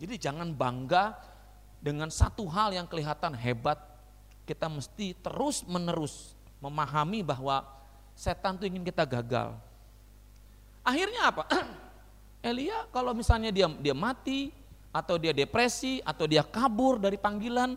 [0.00, 1.16] Jadi jangan bangga
[1.80, 3.80] dengan satu hal yang kelihatan hebat.
[4.44, 7.64] Kita mesti terus menerus memahami bahwa
[8.16, 9.56] setan itu ingin kita gagal.
[10.84, 11.44] Akhirnya apa?
[12.48, 14.52] Elia kalau misalnya dia dia mati
[14.90, 17.76] atau dia depresi atau dia kabur dari panggilan,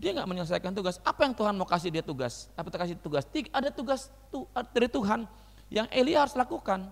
[0.00, 0.96] dia nggak menyelesaikan tugas.
[1.04, 2.48] Apa yang Tuhan mau kasih dia tugas?
[2.56, 3.28] Apa kasih tugas?
[3.52, 4.08] Ada tugas
[4.72, 5.28] dari Tuhan
[5.68, 6.88] yang Elia harus lakukan.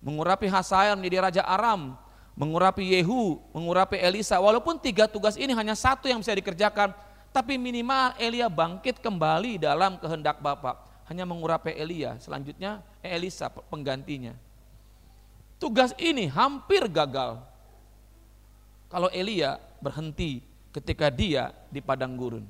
[0.00, 2.00] Mengurapi Hasael menjadi raja Aram,
[2.32, 4.40] mengurapi Yehu, mengurapi Elisa.
[4.40, 6.96] Walaupun tiga tugas ini hanya satu yang bisa dikerjakan,
[7.36, 10.88] tapi minimal Elia bangkit kembali dalam kehendak Bapak.
[11.12, 14.32] Hanya mengurapi Elia, selanjutnya Elisa penggantinya.
[15.60, 17.44] Tugas ini hampir gagal.
[18.88, 20.40] Kalau Elia berhenti
[20.78, 22.46] ketika dia di padang gurun.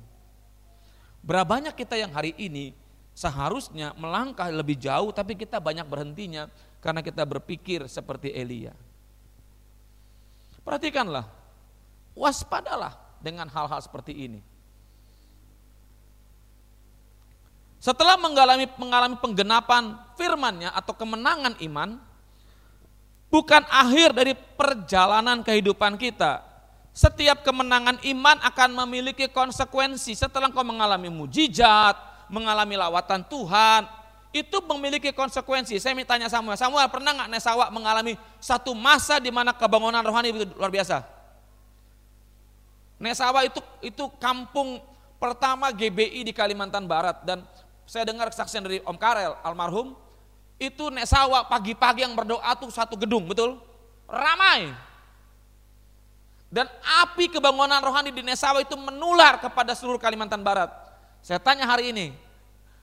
[1.25, 2.71] Berapa banyak kita yang hari ini
[3.17, 6.47] seharusnya melangkah lebih jauh tapi kita banyak berhentinya
[6.79, 8.71] karena kita berpikir seperti Elia.
[10.63, 11.27] Perhatikanlah,
[12.13, 14.41] waspadalah dengan hal-hal seperti ini.
[17.79, 21.95] Setelah mengalami mengalami penggenapan firmannya atau kemenangan iman,
[23.31, 26.43] bukan akhir dari perjalanan kehidupan kita.
[26.99, 31.95] Setiap kemenangan iman akan memiliki konsekuensi setelah kau mengalami mujizat,
[32.27, 33.87] mengalami lawatan Tuhan,
[34.35, 35.79] itu memiliki konsekuensi.
[35.79, 40.35] Saya minta tanya Samuel, Samuel pernah nggak Nesawa mengalami satu masa di mana kebangunan rohani
[40.35, 41.07] itu luar biasa?
[42.99, 44.83] Nesawa itu itu kampung
[45.23, 47.47] pertama GBI di Kalimantan Barat dan
[47.87, 49.95] saya dengar kesaksian dari Om Karel almarhum
[50.59, 53.55] itu nek sawah pagi-pagi yang berdoa tuh satu gedung, betul?
[54.03, 54.88] Ramai.
[56.49, 56.65] Dan
[57.05, 60.73] api kebangunan rohani di Nesawa itu menular kepada seluruh Kalimantan Barat.
[61.21, 62.09] Saya tanya hari ini,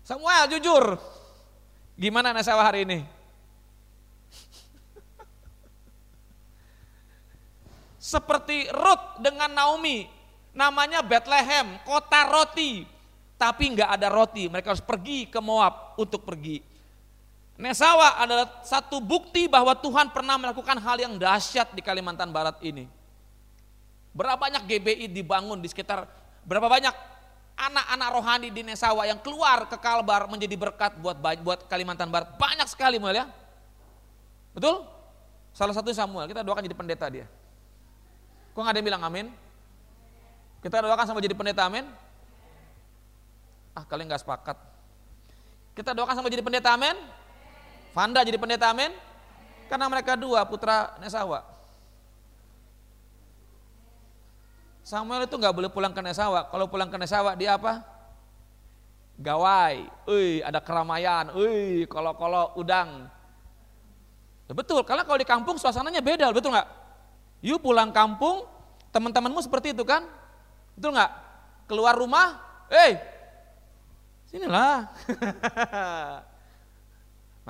[0.07, 0.95] Samuel jujur,
[1.99, 3.03] gimana Nesawa hari ini?
[8.15, 10.07] Seperti Ruth dengan Naomi,
[10.55, 12.87] namanya Bethlehem, kota roti,
[13.35, 14.47] tapi nggak ada roti.
[14.47, 16.63] Mereka harus pergi ke Moab untuk pergi.
[17.59, 22.96] Nesawa adalah satu bukti bahwa Tuhan pernah melakukan hal yang dahsyat di Kalimantan Barat ini.
[24.17, 26.09] Berapa banyak GBI dibangun di sekitar,
[26.49, 26.95] berapa banyak
[27.57, 32.33] anak-anak rohani di Nesawa yang keluar ke Kalbar menjadi berkat buat buat Kalimantan Barat.
[32.41, 33.29] Banyak sekali mulia.
[34.57, 34.89] Betul?
[35.53, 37.29] Salah satu Samuel, kita doakan jadi pendeta dia.
[38.57, 39.27] Kok nggak ada yang bilang amin?
[40.65, 41.85] Kita doakan sama jadi pendeta amin?
[43.77, 44.57] Ah kalian nggak sepakat.
[45.77, 46.97] Kita doakan sama jadi pendeta amin?
[47.93, 48.93] Fanda jadi pendeta amin?
[49.69, 51.56] Karena mereka dua putra Nesawa.
[54.87, 56.47] Samuel itu nggak boleh pulang ke Nesawa.
[56.47, 57.83] Kalau pulang ke Nesawa dia apa?
[59.19, 59.83] Gawai.
[60.07, 61.35] Ui, ada keramaian.
[61.35, 63.11] Ui, kalau-kalau udang.
[64.47, 66.71] Ya betul, karena kalau di kampung suasananya beda, betul nggak?
[67.43, 68.47] You pulang kampung,
[68.95, 70.07] teman-temanmu seperti itu kan?
[70.79, 71.11] Betul nggak?
[71.67, 72.39] Keluar rumah,
[72.71, 73.03] eh,
[74.31, 74.87] sinilah.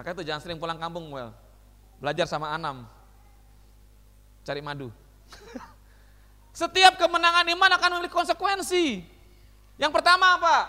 [0.00, 1.36] Maka itu jangan sering pulang kampung, well.
[2.00, 2.88] Belajar sama Anam.
[4.40, 4.88] Cari madu.
[6.56, 9.04] Setiap kemenangan iman akan memiliki konsekuensi.
[9.76, 10.64] Yang pertama apa?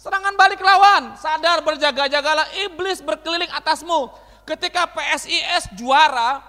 [0.00, 1.20] Serangan balik lawan.
[1.20, 4.08] Sadar berjaga-jagalah iblis berkeliling atasmu.
[4.48, 6.40] Ketika PSIS juara,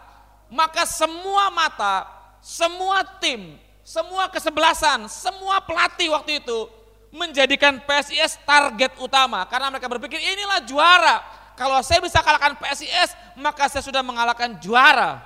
[0.47, 2.07] maka semua mata,
[2.39, 6.71] semua tim, semua kesebelasan, semua pelatih waktu itu
[7.11, 11.19] menjadikan PSIS target utama karena mereka berpikir inilah juara
[11.59, 15.19] kalau saya bisa kalahkan PSIS, maka saya sudah mengalahkan juara.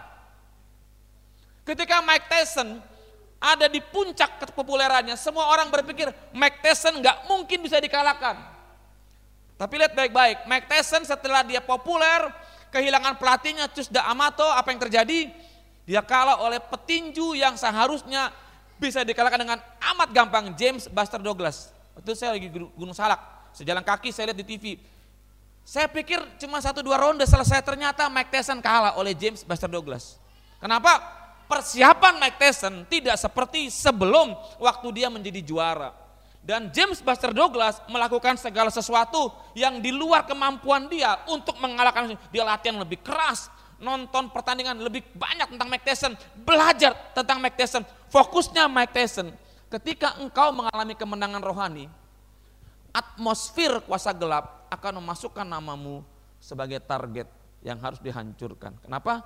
[1.61, 2.81] Ketika Mike Tyson
[3.43, 8.39] ada di puncak kepopulerannya, semua orang berpikir Mike Tyson nggak mungkin bisa dikalahkan.
[9.59, 12.31] Tapi lihat baik-baik, Mike Tyson setelah dia populer,
[12.71, 15.27] kehilangan pelatihnya Cus Amato, apa yang terjadi?
[15.83, 18.31] Dia kalah oleh petinju yang seharusnya
[18.79, 19.59] bisa dikalahkan dengan
[19.91, 21.75] amat gampang, James Buster Douglas.
[21.99, 23.19] Itu saya lagi Gunung Salak,
[23.51, 24.65] sejalan kaki saya lihat di TV,
[25.63, 30.19] saya pikir cuma satu dua ronde selesai ternyata Mike Tyson kalah oleh James Buster Douglas.
[30.59, 31.22] Kenapa?
[31.45, 35.91] Persiapan Mike Tyson tidak seperti sebelum waktu dia menjadi juara.
[36.43, 42.43] Dan James Buster Douglas melakukan segala sesuatu yang di luar kemampuan dia untuk mengalahkan dia
[42.43, 43.47] latihan lebih keras,
[43.79, 47.87] nonton pertandingan lebih banyak tentang Mike Tyson, belajar tentang Mike Tyson.
[48.11, 49.31] Fokusnya Mike Tyson,
[49.71, 51.87] ketika engkau mengalami kemenangan rohani,
[52.91, 56.03] atmosfer kuasa gelap akan memasukkan namamu
[56.43, 57.25] sebagai target
[57.63, 58.75] yang harus dihancurkan.
[58.83, 59.23] Kenapa?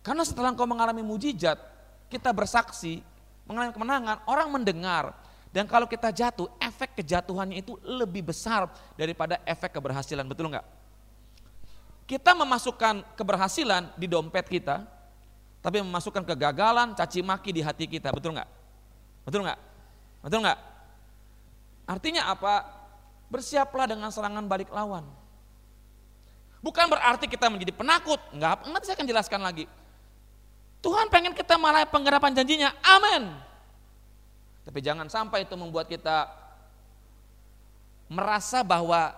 [0.00, 1.60] Karena setelah engkau mengalami mujizat,
[2.08, 3.04] kita bersaksi,
[3.44, 5.12] mengalami kemenangan, orang mendengar.
[5.50, 10.64] Dan kalau kita jatuh, efek kejatuhannya itu lebih besar daripada efek keberhasilan, betul enggak?
[12.06, 14.82] Kita memasukkan keberhasilan di dompet kita,
[15.60, 18.50] tapi memasukkan kegagalan, caci maki di hati kita, betul enggak?
[19.26, 19.60] Betul enggak?
[20.22, 20.58] Betul enggak?
[21.90, 22.80] Artinya apa?
[23.30, 25.06] bersiaplah dengan serangan balik lawan.
[26.60, 29.64] Bukan berarti kita menjadi penakut, enggak, nanti saya akan jelaskan lagi.
[30.80, 33.28] Tuhan pengen kita malah penggerapan janjinya, amin.
[34.64, 36.28] Tapi jangan sampai itu membuat kita
[38.08, 39.12] merasa bahwa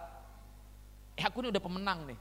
[1.14, 2.18] eh aku ini udah pemenang nih.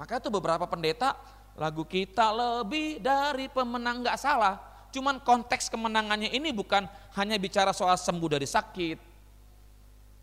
[0.00, 1.18] Maka itu beberapa pendeta
[1.58, 4.56] lagu kita lebih dari pemenang nggak salah.
[4.88, 6.88] Cuman konteks kemenangannya ini bukan
[7.20, 8.98] hanya bicara soal sembuh dari sakit.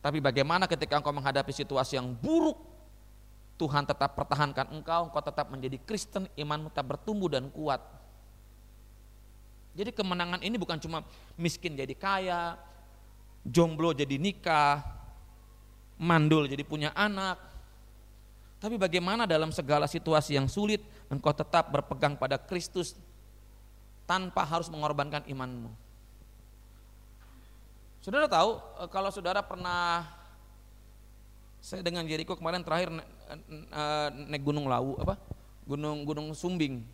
[0.02, 2.58] Tapi bagaimana ketika engkau menghadapi situasi yang buruk,
[3.58, 7.82] Tuhan tetap pertahankan engkau, engkau tetap menjadi Kristen, imanmu tetap bertumbuh dan kuat.
[9.76, 11.04] Jadi kemenangan ini bukan cuma
[11.36, 12.56] miskin jadi kaya,
[13.44, 14.80] jomblo jadi nikah,
[16.00, 17.36] mandul jadi punya anak.
[18.58, 20.80] Tapi bagaimana dalam segala situasi yang sulit
[21.12, 22.96] engkau tetap berpegang pada Kristus
[24.08, 25.70] tanpa harus mengorbankan imanmu.
[28.00, 30.08] Saudara tahu eh, kalau saudara pernah
[31.60, 33.10] saya dengan Jericho kemarin terakhir naik,
[33.76, 35.20] eh, naik Gunung Lawu apa?
[35.68, 36.86] Gunung Gunung Sumbing.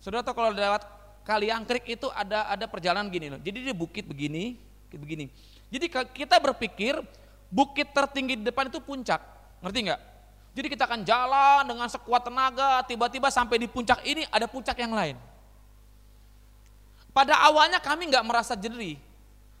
[0.00, 0.97] Saudara tahu kalau lewat
[1.28, 3.36] Kali Angkrik itu ada ada perjalanan gini loh.
[3.36, 4.56] Jadi dia bukit begini,
[4.88, 5.28] begini.
[5.68, 6.96] Jadi kita berpikir
[7.52, 9.20] bukit tertinggi di depan itu puncak.
[9.60, 10.00] Ngerti nggak?
[10.56, 14.96] Jadi kita akan jalan dengan sekuat tenaga, tiba-tiba sampai di puncak ini ada puncak yang
[14.96, 15.20] lain.
[17.12, 18.96] Pada awalnya kami nggak merasa jerih,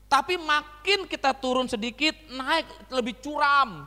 [0.08, 3.84] tapi makin kita turun sedikit, naik lebih curam.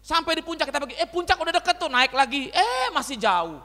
[0.00, 3.60] Sampai di puncak kita pergi, eh puncak udah deket tuh, naik lagi, eh masih jauh.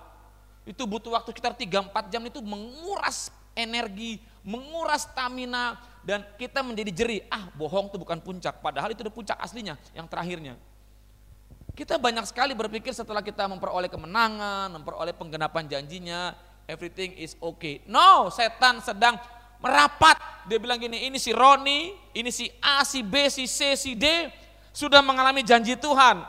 [0.67, 7.21] Itu butuh waktu sekitar 3-4 jam itu menguras energi, menguras stamina, dan kita menjadi jerih.
[7.27, 10.55] Ah bohong itu bukan puncak, padahal itu udah puncak aslinya, yang terakhirnya.
[11.73, 16.33] Kita banyak sekali berpikir setelah kita memperoleh kemenangan, memperoleh penggenapan janjinya,
[16.65, 17.85] everything is okay.
[17.85, 19.17] No, setan sedang
[19.61, 20.17] merapat.
[20.49, 24.31] Dia bilang gini, ini si Roni, ini si A, si B, si C, si D
[24.73, 26.21] sudah mengalami janji Tuhan.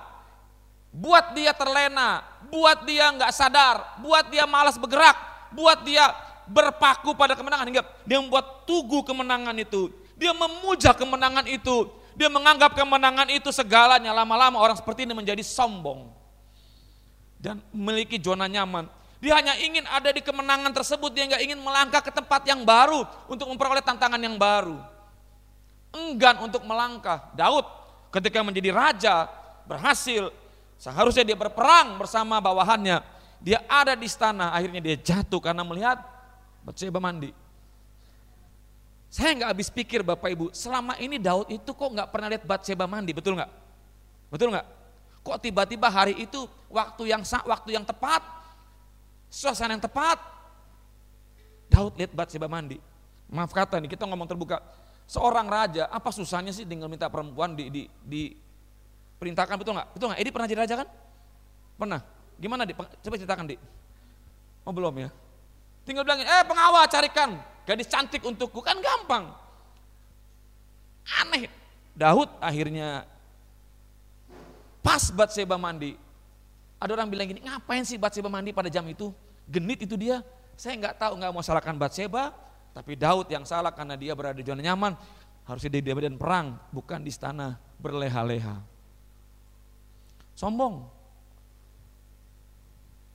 [0.89, 5.17] Buat dia terlena, buat dia nggak sadar, buat dia malas bergerak,
[5.53, 6.13] buat dia
[6.49, 9.93] berpaku pada kemenangan hingga dia membuat tugu kemenangan itu.
[10.19, 11.93] Dia memuja kemenangan itu.
[12.19, 14.11] Dia menganggap kemenangan itu segalanya.
[14.11, 16.11] Lama-lama orang seperti ini menjadi sombong
[17.39, 18.91] dan memiliki zona nyaman.
[19.19, 23.03] Dia hanya ingin ada di kemenangan tersebut, dia nggak ingin melangkah ke tempat yang baru
[23.27, 24.79] untuk memperoleh tantangan yang baru.
[25.91, 27.31] Enggan untuk melangkah.
[27.35, 27.67] Daud
[28.15, 29.27] ketika menjadi raja
[29.67, 30.31] berhasil,
[30.79, 33.03] seharusnya dia berperang bersama bawahannya.
[33.43, 35.99] Dia ada di istana, akhirnya dia jatuh karena melihat
[36.69, 37.33] Batseba mandi.
[39.09, 42.85] Saya nggak habis pikir Bapak Ibu, selama ini Daud itu kok nggak pernah lihat Batseba
[42.85, 43.49] mandi, betul nggak?
[44.29, 44.67] Betul nggak?
[45.25, 48.21] Kok tiba-tiba hari itu waktu yang waktu yang tepat
[49.33, 50.21] suasana yang tepat.
[51.69, 52.81] Daud lihat Batseba mandi.
[53.29, 54.61] Maaf kata nih, kita ngomong terbuka.
[55.09, 58.37] Seorang raja, apa susahnya sih dengan minta perempuan di, di, di
[59.17, 59.89] perintahkan betul nggak?
[59.97, 60.21] Betul nggak?
[60.21, 60.89] Edi pernah jadi raja kan?
[61.81, 62.01] Pernah.
[62.37, 62.73] Gimana di?
[62.77, 63.57] Coba ceritakan di.
[64.69, 65.09] Oh belum ya.
[65.89, 69.33] Tinggal bilangin, eh pengawal carikan gadis cantik untukku kan gampang.
[71.25, 71.49] Aneh.
[71.97, 73.09] Daud akhirnya
[74.85, 75.97] pas Batseba mandi,
[76.77, 79.17] ada orang bilang gini, ngapain sih Batseba mandi pada jam itu?
[79.49, 80.21] Genit itu dia.
[80.61, 82.37] Saya nggak tahu, nggak mau salahkan Batseba,
[82.77, 84.93] tapi Daud yang salah karena dia berada di zona nyaman.
[85.49, 88.61] Harusnya di medan perang, bukan di istana berleha-leha.
[90.37, 90.85] Sombong.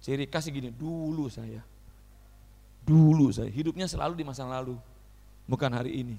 [0.01, 1.61] Ciri kasih gini, dulu saya.
[2.83, 4.75] Dulu saya, hidupnya selalu di masa lalu,
[5.47, 6.15] bukan hari ini.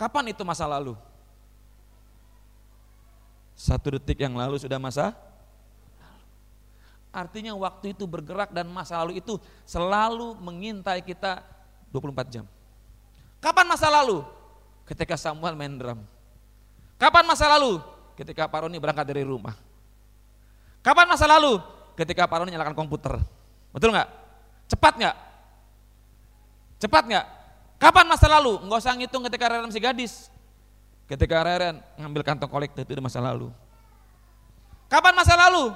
[0.00, 0.96] Kapan itu masa lalu?
[3.52, 5.12] Satu detik yang lalu sudah masa
[7.12, 9.36] Artinya waktu itu bergerak dan masa lalu itu
[9.68, 11.44] selalu mengintai kita
[11.92, 12.44] 24 jam.
[13.36, 14.24] Kapan masa lalu?
[14.88, 16.00] Ketika Samuel main drum.
[16.96, 17.84] Kapan masa lalu?
[18.16, 19.52] Ketika Pak Roni berangkat dari rumah.
[20.80, 21.60] Kapan masa lalu?
[22.00, 23.20] Ketika Pak Roni nyalakan komputer.
[23.76, 24.08] Betul nggak?
[24.72, 25.16] Cepat nggak?
[26.82, 27.26] Cepat nggak?
[27.78, 28.58] Kapan masa lalu?
[28.66, 30.26] Nggak usah ngitung ketika Reren masih gadis.
[31.06, 33.54] Ketika Reren ngambil kantong kolektor itu masa lalu.
[34.90, 35.70] Kapan masa lalu?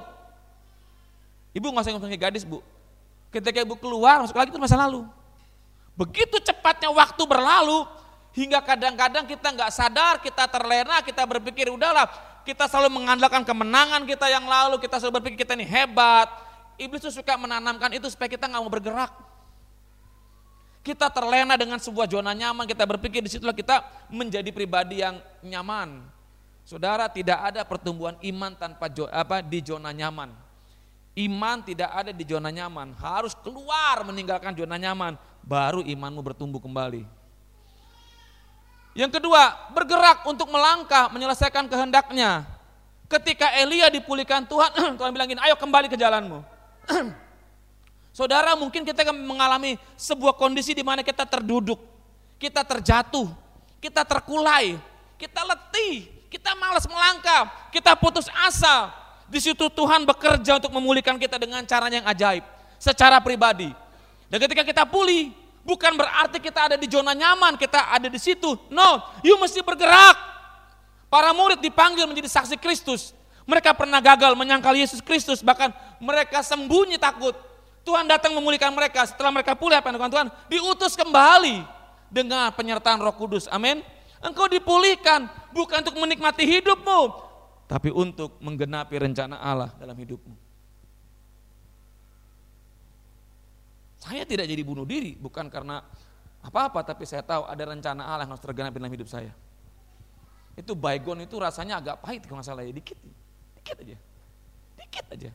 [1.55, 2.59] Ibu nggak usah ngomongin gadis bu.
[3.31, 5.07] Ketika ibu keluar masuk lagi itu masa lalu.
[5.95, 7.87] Begitu cepatnya waktu berlalu
[8.35, 12.05] hingga kadang-kadang kita nggak sadar, kita terlena, kita berpikir udahlah
[12.47, 16.31] kita selalu mengandalkan kemenangan kita yang lalu, kita selalu berpikir kita ini hebat.
[16.79, 19.26] Iblis itu suka menanamkan itu supaya kita nggak mau bergerak.
[20.85, 25.99] Kita terlena dengan sebuah zona nyaman, kita berpikir di situlah kita menjadi pribadi yang nyaman.
[26.67, 30.31] Saudara tidak ada pertumbuhan iman tanpa apa di zona nyaman.
[31.17, 37.07] Iman tidak ada di zona nyaman, harus keluar meninggalkan zona nyaman, baru imanmu bertumbuh kembali.
[38.97, 42.45] Yang kedua, bergerak untuk melangkah menyelesaikan kehendaknya.
[43.05, 46.41] Ketika Elia dipulihkan Tuhan, Tuhan bilang gini, ayo kembali ke jalanmu.
[48.17, 51.77] Saudara mungkin kita mengalami sebuah kondisi di mana kita terduduk,
[52.41, 53.29] kita terjatuh,
[53.77, 54.73] kita terkulai,
[55.21, 58.89] kita letih, kita malas melangkah, kita putus asa.
[59.29, 62.41] Di situ Tuhan bekerja untuk memulihkan kita dengan cara yang ajaib,
[62.81, 63.69] secara pribadi.
[64.33, 65.29] Dan ketika kita pulih,
[65.61, 68.57] bukan berarti kita ada di zona nyaman, kita ada di situ.
[68.73, 70.17] No, you mesti bergerak.
[71.05, 73.13] Para murid dipanggil menjadi saksi Kristus.
[73.45, 75.69] Mereka pernah gagal menyangkal Yesus Kristus, bahkan
[76.01, 77.37] mereka sembunyi takut.
[77.87, 79.07] Tuhan datang memulihkan mereka.
[79.07, 80.27] Setelah mereka pulih apa yang Tuhan?
[80.51, 81.63] Diutus kembali
[82.11, 83.47] dengan penyertaan Roh Kudus.
[83.47, 83.79] Amin.
[84.19, 87.01] Engkau dipulihkan bukan untuk menikmati hidupmu,
[87.69, 90.33] tapi untuk menggenapi rencana Allah dalam hidupmu.
[94.01, 95.85] Saya tidak jadi bunuh diri bukan karena
[96.41, 99.29] apa-apa, tapi saya tahu ada rencana Allah yang harus tergenapi dalam hidup saya.
[100.57, 102.97] Itu baygon itu rasanya agak pahit kalau nggak salah ya, dikit,
[103.61, 103.97] dikit aja,
[104.81, 105.31] dikit aja.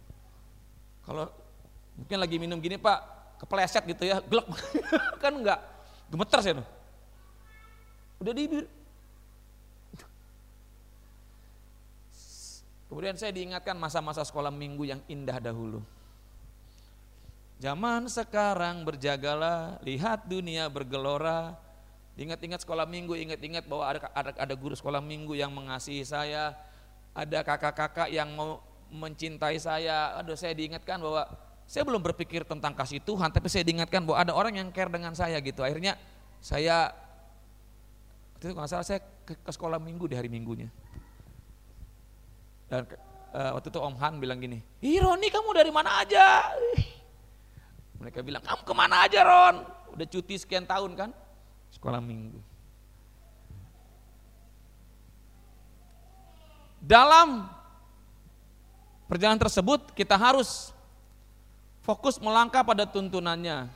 [1.07, 1.31] Kalau
[1.99, 2.99] Mungkin lagi minum gini pak,
[3.43, 4.49] kepleset gitu ya, gelap.
[5.23, 5.61] kan enggak,
[6.09, 6.69] gemeter saya tuh.
[8.23, 8.45] Udah di
[12.93, 15.81] Kemudian saya diingatkan masa-masa sekolah minggu yang indah dahulu.
[17.57, 21.57] Zaman sekarang berjagalah, lihat dunia bergelora.
[22.21, 26.53] Ingat-ingat sekolah minggu, ingat-ingat bahwa ada, ada, ada guru sekolah minggu yang mengasihi saya,
[27.17, 28.61] ada kakak-kakak yang mau
[28.93, 30.13] mencintai saya.
[30.21, 31.25] Aduh, saya diingatkan bahwa
[31.67, 35.17] saya belum berpikir tentang kasih Tuhan, tapi saya diingatkan bahwa ada orang yang care dengan
[35.17, 35.65] saya gitu.
[35.65, 35.97] Akhirnya
[36.43, 36.93] saya,
[38.37, 40.69] itu kalau salah saya ke, ke sekolah minggu di hari minggunya.
[42.69, 42.89] Dan
[43.33, 46.53] uh, waktu itu Om Han bilang gini, Ih Roni kamu dari mana aja?
[48.03, 49.63] Mereka bilang, kamu ke mana aja Ron?
[49.95, 51.11] Udah cuti sekian tahun kan?
[51.71, 52.41] Sekolah minggu.
[56.83, 57.47] Dalam
[59.07, 60.75] perjalanan tersebut kita harus
[61.83, 63.69] fokus melangkah pada tuntunannya.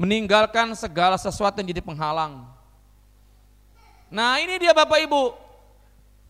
[0.00, 2.48] Meninggalkan segala sesuatu yang jadi penghalang.
[4.08, 5.36] Nah ini dia Bapak Ibu,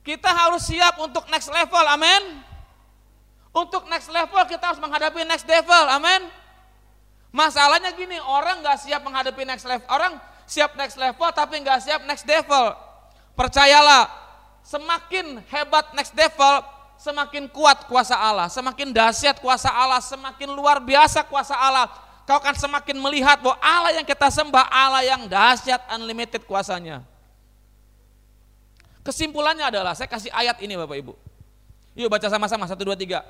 [0.02, 2.42] kita harus siap untuk next level, amin.
[3.52, 6.26] Untuk next level kita harus menghadapi next level, amin.
[7.32, 12.04] Masalahnya gini, orang nggak siap menghadapi next level, orang siap next level tapi nggak siap
[12.04, 12.76] next level.
[13.32, 14.10] Percayalah,
[14.66, 16.60] semakin hebat next level,
[17.02, 21.90] semakin kuat kuasa Allah, semakin dahsyat kuasa Allah, semakin luar biasa kuasa Allah.
[22.22, 27.02] Kau akan semakin melihat bahwa Allah yang kita sembah Allah yang dahsyat unlimited kuasanya.
[29.02, 31.18] Kesimpulannya adalah saya kasih ayat ini Bapak Ibu.
[31.98, 33.26] Yuk baca sama-sama satu dua tiga.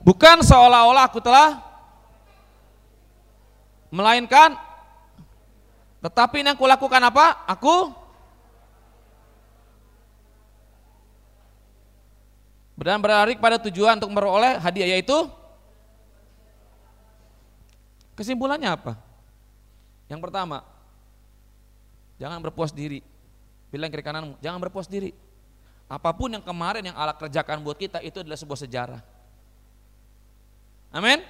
[0.00, 1.60] Bukan seolah-olah aku telah
[3.92, 4.56] melainkan
[6.00, 7.44] tetapi yang kulakukan apa?
[7.44, 7.92] Aku
[12.76, 15.16] dan berlari pada tujuan untuk memperoleh hadiah yaitu
[18.12, 18.92] kesimpulannya apa?
[20.06, 20.60] Yang pertama,
[22.20, 23.00] jangan berpuas diri.
[23.72, 25.10] Bilang kiri kanan, jangan berpuas diri.
[25.86, 29.00] Apa pun yang kemarin yang Allah kerjakan buat kita itu adalah sebuah sejarah.
[30.94, 31.22] Amin?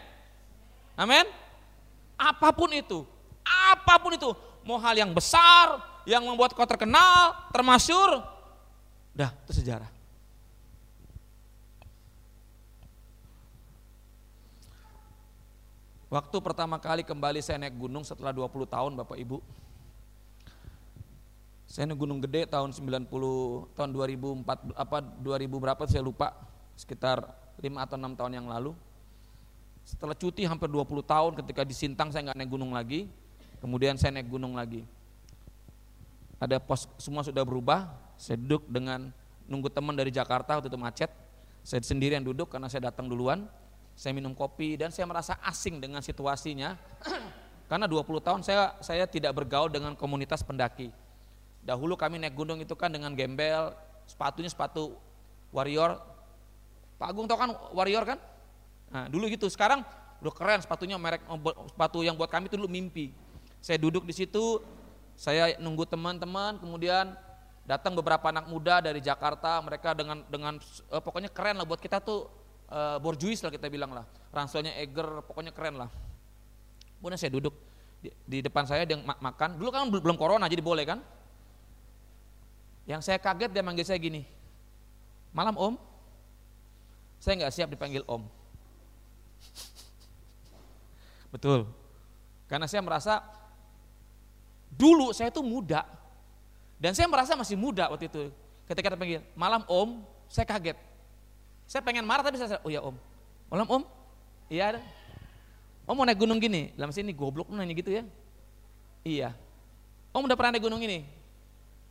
[0.97, 1.25] Amin?
[2.17, 3.05] Apa pun itu,
[3.45, 4.33] apa pun itu,
[4.65, 8.25] mau hal yang besar, yang membuat kau terkenal, termasyur,
[9.13, 9.96] dah itu sejarah.
[16.17, 19.37] Waktu pertama kali kembali saya naik gunung setelah 20 tahun Bapak Ibu.
[21.69, 23.05] Saya naik gunung gede tahun 90
[23.77, 26.33] tahun 2004 apa 2000 berapa saya lupa
[26.73, 27.21] sekitar
[27.61, 28.73] 5 atau 6 tahun yang lalu.
[29.85, 33.13] Setelah cuti hampir 20 tahun ketika di Sintang saya nggak naik gunung lagi.
[33.61, 34.89] Kemudian saya naik gunung lagi.
[36.41, 37.93] Ada pos semua sudah berubah.
[38.17, 39.13] Saya duduk dengan
[39.53, 41.13] nunggu teman dari Jakarta waktu itu macet.
[41.61, 43.45] Saya sendirian duduk karena saya datang duluan
[43.97, 46.77] saya minum kopi dan saya merasa asing dengan situasinya
[47.73, 50.93] karena 20 tahun saya saya tidak bergaul dengan komunitas pendaki.
[51.65, 53.75] Dahulu kami naik gunung itu kan dengan gembel,
[54.07, 54.95] sepatunya sepatu
[55.51, 55.99] warrior.
[57.01, 58.23] Pak Agung tau kan warrior kan?
[58.93, 59.51] Nah, dulu gitu.
[59.51, 59.83] Sekarang
[60.23, 61.27] udah keren sepatunya merek
[61.67, 63.11] sepatu yang buat kami itu dulu mimpi.
[63.59, 64.63] Saya duduk di situ,
[65.19, 67.19] saya nunggu teman-teman, kemudian
[67.67, 70.55] datang beberapa anak muda dari Jakarta, mereka dengan dengan
[70.93, 72.31] eh, pokoknya keren lah buat kita tuh
[72.71, 74.05] uh, borjuis lah kita bilang lah,
[74.35, 75.91] ranselnya Eger, pokoknya keren lah.
[76.99, 77.55] Kemudian saya duduk
[78.01, 81.01] di, di depan saya dia makan, dulu kan belum corona jadi boleh kan.
[82.87, 84.23] Yang saya kaget dia manggil saya gini,
[85.35, 85.75] malam om,
[87.19, 88.23] saya nggak siap dipanggil om.
[91.35, 91.67] Betul,
[92.47, 93.23] karena saya merasa
[94.71, 95.83] dulu saya itu muda
[96.77, 98.31] dan saya merasa masih muda waktu itu.
[98.67, 100.75] Ketika dia panggil malam om, Saya kaget.
[101.67, 102.95] Saya pengen marah tapi saya, oh ya om.
[103.51, 103.83] Malam om?
[104.47, 104.79] Iya.
[105.87, 106.71] Om mau naik gunung gini.
[106.79, 108.03] Dalam sini goblok nanya gitu ya.
[109.03, 109.35] Iya.
[110.15, 111.03] Om udah pernah naik gunung ini?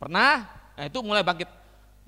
[0.00, 0.48] Pernah?
[0.76, 1.48] Nah itu mulai bangkit.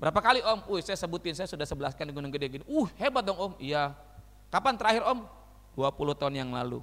[0.01, 0.59] Berapa kali om?
[0.69, 2.65] Uh saya sebutin, saya sudah sebelaskan di gunung gede gini.
[2.65, 3.53] Uh hebat dong om.
[3.61, 3.93] Iya.
[4.49, 5.25] Kapan terakhir om?
[5.77, 6.81] 20 tahun yang lalu.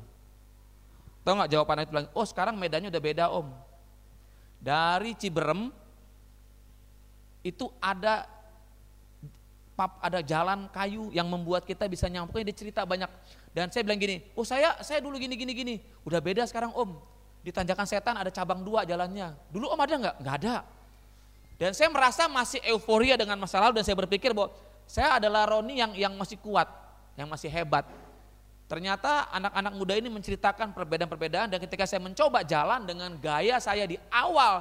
[1.27, 3.51] Tahu nggak jawabannya itu bilang, oh sekarang medannya udah beda om.
[4.63, 5.75] Dari Ciberem
[7.43, 8.27] itu ada
[9.77, 12.33] pap ada jalan kayu yang membuat kita bisa nyampe.
[12.33, 13.11] Pokoknya dia cerita banyak.
[13.53, 15.77] Dan saya bilang gini, oh saya saya dulu gini gini gini.
[16.09, 16.97] Udah beda sekarang om.
[17.45, 19.37] Di tanjakan setan ada cabang dua jalannya.
[19.53, 20.17] Dulu om ada nggak?
[20.25, 20.57] Nggak ada.
[21.57, 24.53] Dan saya merasa masih euforia dengan masa lalu dan saya berpikir bahwa
[24.89, 26.69] saya adalah Roni yang yang masih kuat,
[27.17, 27.85] yang masih hebat.
[28.67, 33.95] Ternyata anak-anak muda ini menceritakan perbedaan-perbedaan dan ketika saya mencoba jalan dengan gaya saya di
[34.11, 34.59] awal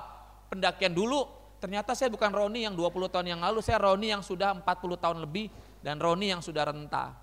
[0.47, 1.26] pendakian dulu,
[1.60, 4.66] ternyata saya bukan Roni yang 20 tahun yang lalu, saya Roni yang sudah 40
[4.99, 5.49] tahun lebih
[5.82, 7.16] dan Roni yang sudah renta.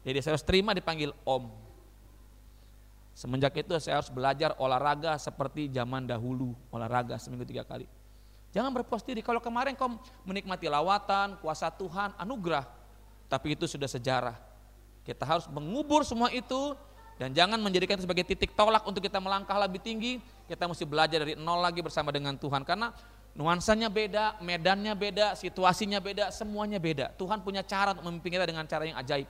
[0.00, 1.50] Jadi saya harus terima dipanggil Om.
[3.12, 7.84] Semenjak itu saya harus belajar olahraga seperti zaman dahulu, olahraga seminggu tiga kali.
[8.50, 12.66] Jangan berpuas diri, kalau kemarin kau menikmati lawatan, kuasa Tuhan, anugerah,
[13.30, 14.50] tapi itu sudah sejarah
[15.10, 16.76] kita harus mengubur semua itu
[17.16, 20.22] dan jangan menjadikan itu sebagai titik tolak untuk kita melangkah lebih tinggi.
[20.48, 22.94] Kita mesti belajar dari nol lagi bersama dengan Tuhan karena
[23.34, 27.14] nuansanya beda, medannya beda, situasinya beda, semuanya beda.
[27.14, 29.28] Tuhan punya cara untuk memimpin kita dengan cara yang ajaib.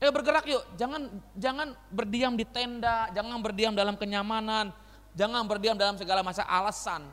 [0.00, 4.72] Eh bergerak yuk, jangan jangan berdiam di tenda, jangan berdiam dalam kenyamanan,
[5.12, 7.04] jangan berdiam dalam segala masa alasan.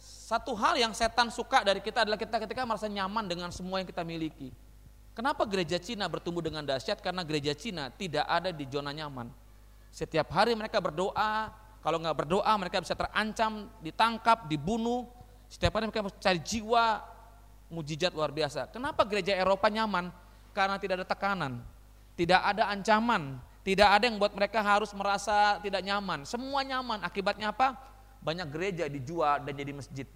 [0.00, 3.88] Satu hal yang setan suka dari kita adalah kita ketika merasa nyaman dengan semua yang
[3.88, 4.48] kita miliki.
[5.12, 7.04] Kenapa gereja Cina bertumbuh dengan dahsyat?
[7.04, 9.28] Karena gereja Cina tidak ada di zona nyaman.
[9.92, 11.52] Setiap hari mereka berdoa,
[11.84, 15.04] kalau nggak berdoa mereka bisa terancam, ditangkap, dibunuh.
[15.52, 17.04] Setiap hari mereka cari jiwa,
[17.68, 18.72] mujizat luar biasa.
[18.72, 20.08] Kenapa gereja Eropa nyaman?
[20.56, 21.60] Karena tidak ada tekanan,
[22.16, 26.24] tidak ada ancaman, tidak ada yang buat mereka harus merasa tidak nyaman.
[26.24, 27.04] Semua nyaman.
[27.04, 27.76] Akibatnya apa?
[28.24, 30.08] Banyak gereja dijual dan jadi masjid.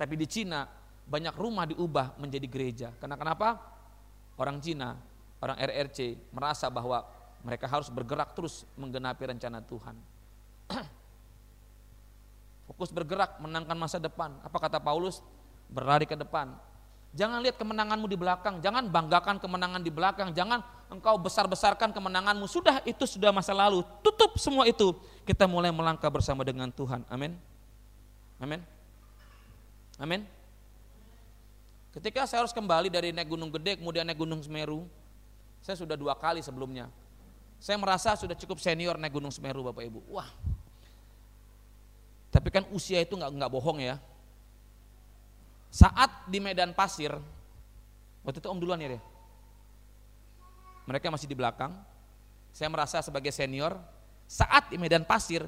[0.00, 0.64] Tapi di Cina
[1.04, 2.88] banyak rumah diubah menjadi gereja.
[2.96, 3.74] Karena kenapa?
[4.38, 4.98] orang Cina,
[5.38, 7.06] orang RRC merasa bahwa
[7.44, 9.94] mereka harus bergerak terus menggenapi rencana Tuhan.
[12.68, 14.34] Fokus bergerak, menangkan masa depan.
[14.40, 15.20] Apa kata Paulus?
[15.68, 16.54] Berlari ke depan.
[17.14, 20.58] Jangan lihat kemenanganmu di belakang, jangan banggakan kemenangan di belakang, jangan
[20.90, 22.42] engkau besar-besarkan kemenanganmu.
[22.50, 23.86] Sudah itu sudah masa lalu.
[24.02, 24.98] Tutup semua itu.
[25.22, 27.06] Kita mulai melangkah bersama dengan Tuhan.
[27.06, 27.38] Amin.
[28.42, 28.60] Amin.
[29.94, 30.26] Amin.
[31.94, 34.82] Ketika saya harus kembali dari naik gunung gede kemudian naik gunung Semeru,
[35.62, 36.90] saya sudah dua kali sebelumnya.
[37.62, 40.02] Saya merasa sudah cukup senior naik gunung Semeru Bapak Ibu.
[40.10, 40.26] Wah,
[42.34, 44.02] tapi kan usia itu nggak nggak bohong ya.
[45.70, 47.14] Saat di medan pasir,
[48.26, 49.02] waktu itu Om duluan ya deh.
[50.90, 51.70] Mereka masih di belakang.
[52.50, 53.78] Saya merasa sebagai senior.
[54.26, 55.46] Saat di medan pasir,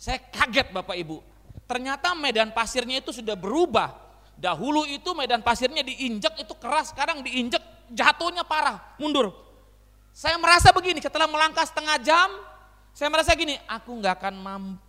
[0.00, 1.20] saya kaget Bapak Ibu.
[1.68, 4.06] Ternyata medan pasirnya itu sudah berubah
[4.36, 9.32] Dahulu itu medan pasirnya diinjek itu keras, sekarang diinjek jatuhnya parah, mundur.
[10.12, 12.28] Saya merasa begini, setelah melangkah setengah jam,
[12.92, 14.85] saya merasa gini, aku nggak akan mampu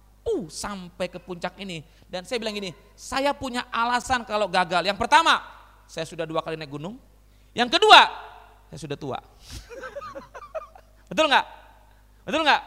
[0.51, 1.84] sampai ke puncak ini.
[2.07, 4.84] Dan saya bilang gini, saya punya alasan kalau gagal.
[4.84, 5.39] Yang pertama,
[5.88, 6.99] saya sudah dua kali naik gunung.
[7.55, 7.99] Yang kedua,
[8.67, 9.19] saya sudah tua.
[11.09, 11.45] Betul nggak?
[12.28, 12.61] Betul nggak?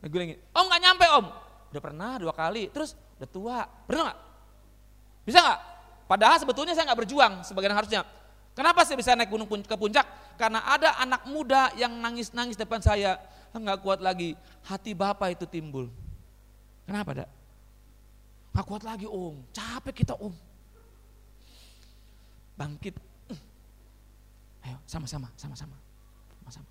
[0.00, 1.26] Naik gunung Om nggak nyampe om.
[1.68, 3.58] Udah pernah dua kali, terus udah tua.
[3.84, 4.18] Pernah nggak?
[5.28, 5.60] Bisa nggak?
[6.08, 8.00] Padahal sebetulnya saya nggak berjuang sebagian harusnya.
[8.56, 10.08] Kenapa saya bisa naik gunung ke puncak?
[10.40, 13.20] Karena ada anak muda yang nangis-nangis depan saya.
[13.52, 14.34] Nggak kuat lagi.
[14.66, 15.92] Hati bapak itu timbul.
[16.88, 17.28] Kenapa, dak?
[18.56, 19.36] Nggak kuat lagi om.
[19.52, 20.32] Capek kita om.
[22.56, 22.96] Bangkit.
[24.64, 25.76] Ayo sama-sama, sama-sama.
[26.40, 26.68] Sama-sama.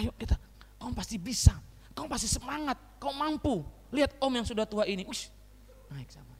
[0.00, 0.40] Ayo kita.
[0.80, 1.52] Kau pasti bisa.
[1.92, 2.80] Kau pasti semangat.
[2.96, 3.60] Kau mampu.
[3.92, 5.04] Lihat om yang sudah tua ini.
[5.04, 5.28] Ush,
[5.92, 6.32] naik sama.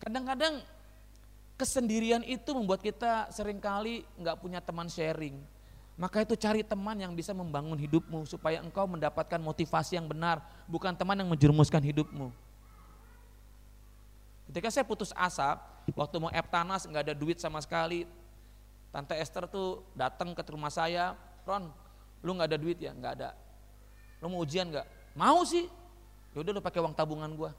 [0.00, 0.64] Kadang-kadang
[1.60, 5.36] kesendirian itu membuat kita sering kali nggak punya teman sharing.
[6.00, 10.96] Maka itu cari teman yang bisa membangun hidupmu supaya engkau mendapatkan motivasi yang benar, bukan
[10.96, 12.32] teman yang menjerumuskan hidupmu.
[14.48, 15.60] Ketika saya putus asa,
[15.92, 18.08] waktu mau Eptanas nggak ada duit sama sekali,
[18.88, 21.12] Tante Esther tuh datang ke rumah saya,
[21.44, 21.68] Ron,
[22.24, 22.96] lu nggak ada duit ya?
[22.96, 23.30] Nggak ada.
[24.24, 24.88] Lu mau ujian nggak?
[25.12, 25.68] Mau sih.
[26.32, 27.52] Ya udah lu pakai uang tabungan gua.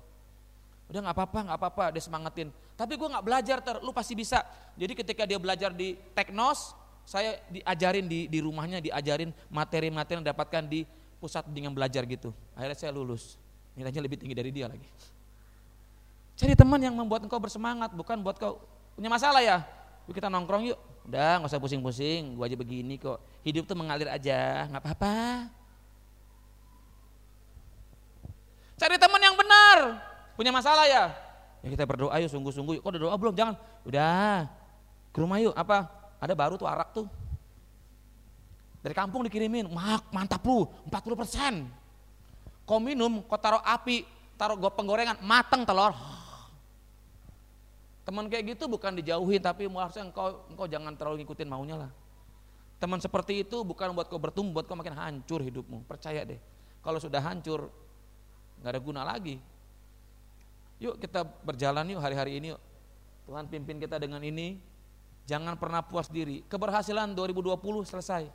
[0.90, 2.50] Udah nggak apa-apa, nggak apa-apa, dia semangatin.
[2.74, 4.42] Tapi gue nggak belajar ter, lu pasti bisa.
[4.74, 10.64] Jadi ketika dia belajar di teknos, saya diajarin di, di rumahnya, diajarin materi-materi yang dapatkan
[10.66, 10.88] di
[11.22, 12.34] pusat dengan belajar gitu.
[12.58, 13.38] Akhirnya saya lulus.
[13.78, 14.88] Nilainya lebih tinggi dari dia lagi.
[16.36, 18.58] Cari teman yang membuat engkau bersemangat, bukan buat kau
[18.98, 19.62] punya masalah ya.
[20.10, 20.80] yuk kita nongkrong yuk.
[21.06, 23.22] Udah nggak usah pusing-pusing, gua aja begini kok.
[23.46, 25.50] Hidup tuh mengalir aja, nggak apa-apa.
[28.82, 30.02] Cari teman yang benar.
[30.34, 31.14] Punya masalah ya?
[31.62, 32.82] Ya kita berdoa yuk sungguh-sungguh.
[32.82, 33.34] Kok udah doa belum?
[33.38, 33.56] Jangan.
[33.86, 34.50] Udah.
[35.14, 35.54] Ke rumah yuk.
[35.54, 36.01] Apa?
[36.22, 37.10] Ada baru tuh arak tuh.
[38.86, 39.66] Dari kampung dikirimin.
[39.74, 40.70] Mak, mantap lu.
[40.86, 41.54] 40 persen.
[42.70, 44.06] Kau minum, kau taruh api,
[44.38, 45.92] taruh penggorengan, mateng telur.
[48.02, 51.92] Teman kayak gitu bukan dijauhi tapi harusnya engkau engkau jangan terlalu ngikutin maunya lah.
[52.82, 55.86] Teman seperti itu bukan buat kau bertumbuh, buat kau makin hancur hidupmu.
[55.86, 56.42] Percaya deh.
[56.82, 57.70] Kalau sudah hancur,
[58.58, 59.38] nggak ada guna lagi.
[60.82, 62.62] Yuk kita berjalan yuk hari-hari ini yuk.
[63.30, 64.58] Tuhan pimpin kita dengan ini.
[65.30, 66.42] Jangan pernah puas diri.
[66.46, 68.28] Keberhasilan 2020 selesai.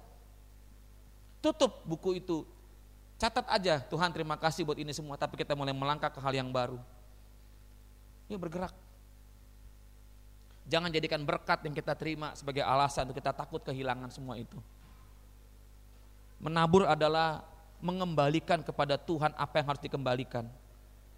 [1.43, 2.47] Tutup buku itu.
[3.16, 6.53] Catat aja, Tuhan terima kasih buat ini semua, tapi kita mulai melangkah ke hal yang
[6.53, 6.76] baru.
[8.28, 8.74] Yuk bergerak.
[10.66, 14.59] Jangan jadikan berkat yang kita terima sebagai alasan untuk kita takut kehilangan semua itu.
[16.43, 17.47] Menabur adalah
[17.80, 20.45] mengembalikan kepada Tuhan apa yang harus dikembalikan.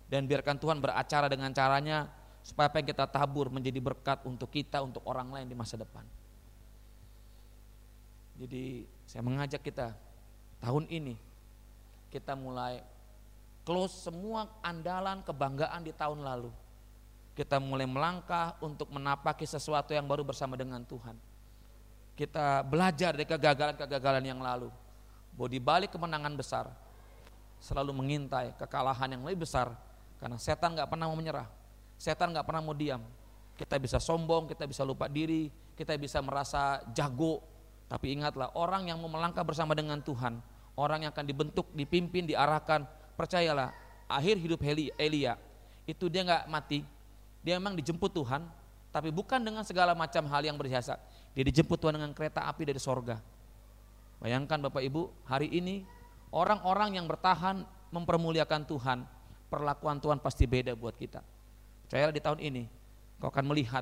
[0.08, 2.08] Dan biarkan Tuhan beracara dengan caranya
[2.48, 6.00] supaya apa yang kita tabur menjadi berkat untuk kita, untuk orang lain di masa depan.
[8.40, 9.92] Jadi saya mengajak kita
[10.64, 11.20] tahun ini
[12.08, 12.80] kita mulai
[13.68, 16.48] close semua andalan kebanggaan di tahun lalu
[17.38, 21.14] kita mulai melangkah untuk menapaki sesuatu yang baru bersama dengan Tuhan.
[22.18, 24.74] Kita belajar dari kegagalan-kegagalan yang lalu.
[25.38, 26.66] Bahwa di balik kemenangan besar
[27.62, 29.70] selalu mengintai kekalahan yang lebih besar
[30.18, 31.46] karena setan nggak pernah mau menyerah.
[31.98, 33.02] Setan nggak pernah mau diam.
[33.58, 37.42] Kita bisa sombong, kita bisa lupa diri, kita bisa merasa jago.
[37.90, 40.38] Tapi ingatlah orang yang mau melangkah bersama dengan Tuhan,
[40.78, 42.86] orang yang akan dibentuk, dipimpin, diarahkan,
[43.18, 43.74] percayalah
[44.06, 44.62] akhir hidup
[44.96, 45.34] Elia
[45.88, 46.84] itu dia nggak mati,
[47.40, 48.44] dia memang dijemput Tuhan,
[48.92, 51.00] tapi bukan dengan segala macam hal yang berjasa.
[51.32, 53.16] Dia dijemput Tuhan dengan kereta api dari sorga.
[54.20, 55.88] Bayangkan Bapak Ibu, hari ini
[56.28, 59.08] orang-orang yang bertahan mempermuliakan Tuhan,
[59.48, 61.24] perlakuan Tuhan pasti beda buat kita.
[61.88, 62.62] Percayalah di tahun ini,
[63.16, 63.80] kau akan melihat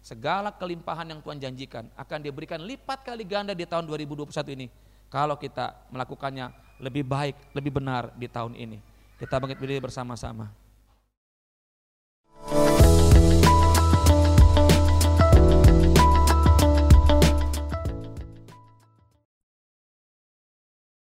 [0.00, 4.72] segala kelimpahan yang Tuhan janjikan akan diberikan lipat kali ganda di tahun 2021 ini.
[5.12, 6.48] Kalau kita melakukannya
[6.80, 8.80] lebih baik, lebih benar di tahun ini.
[9.20, 10.63] Kita bangkit berdiri bersama-sama.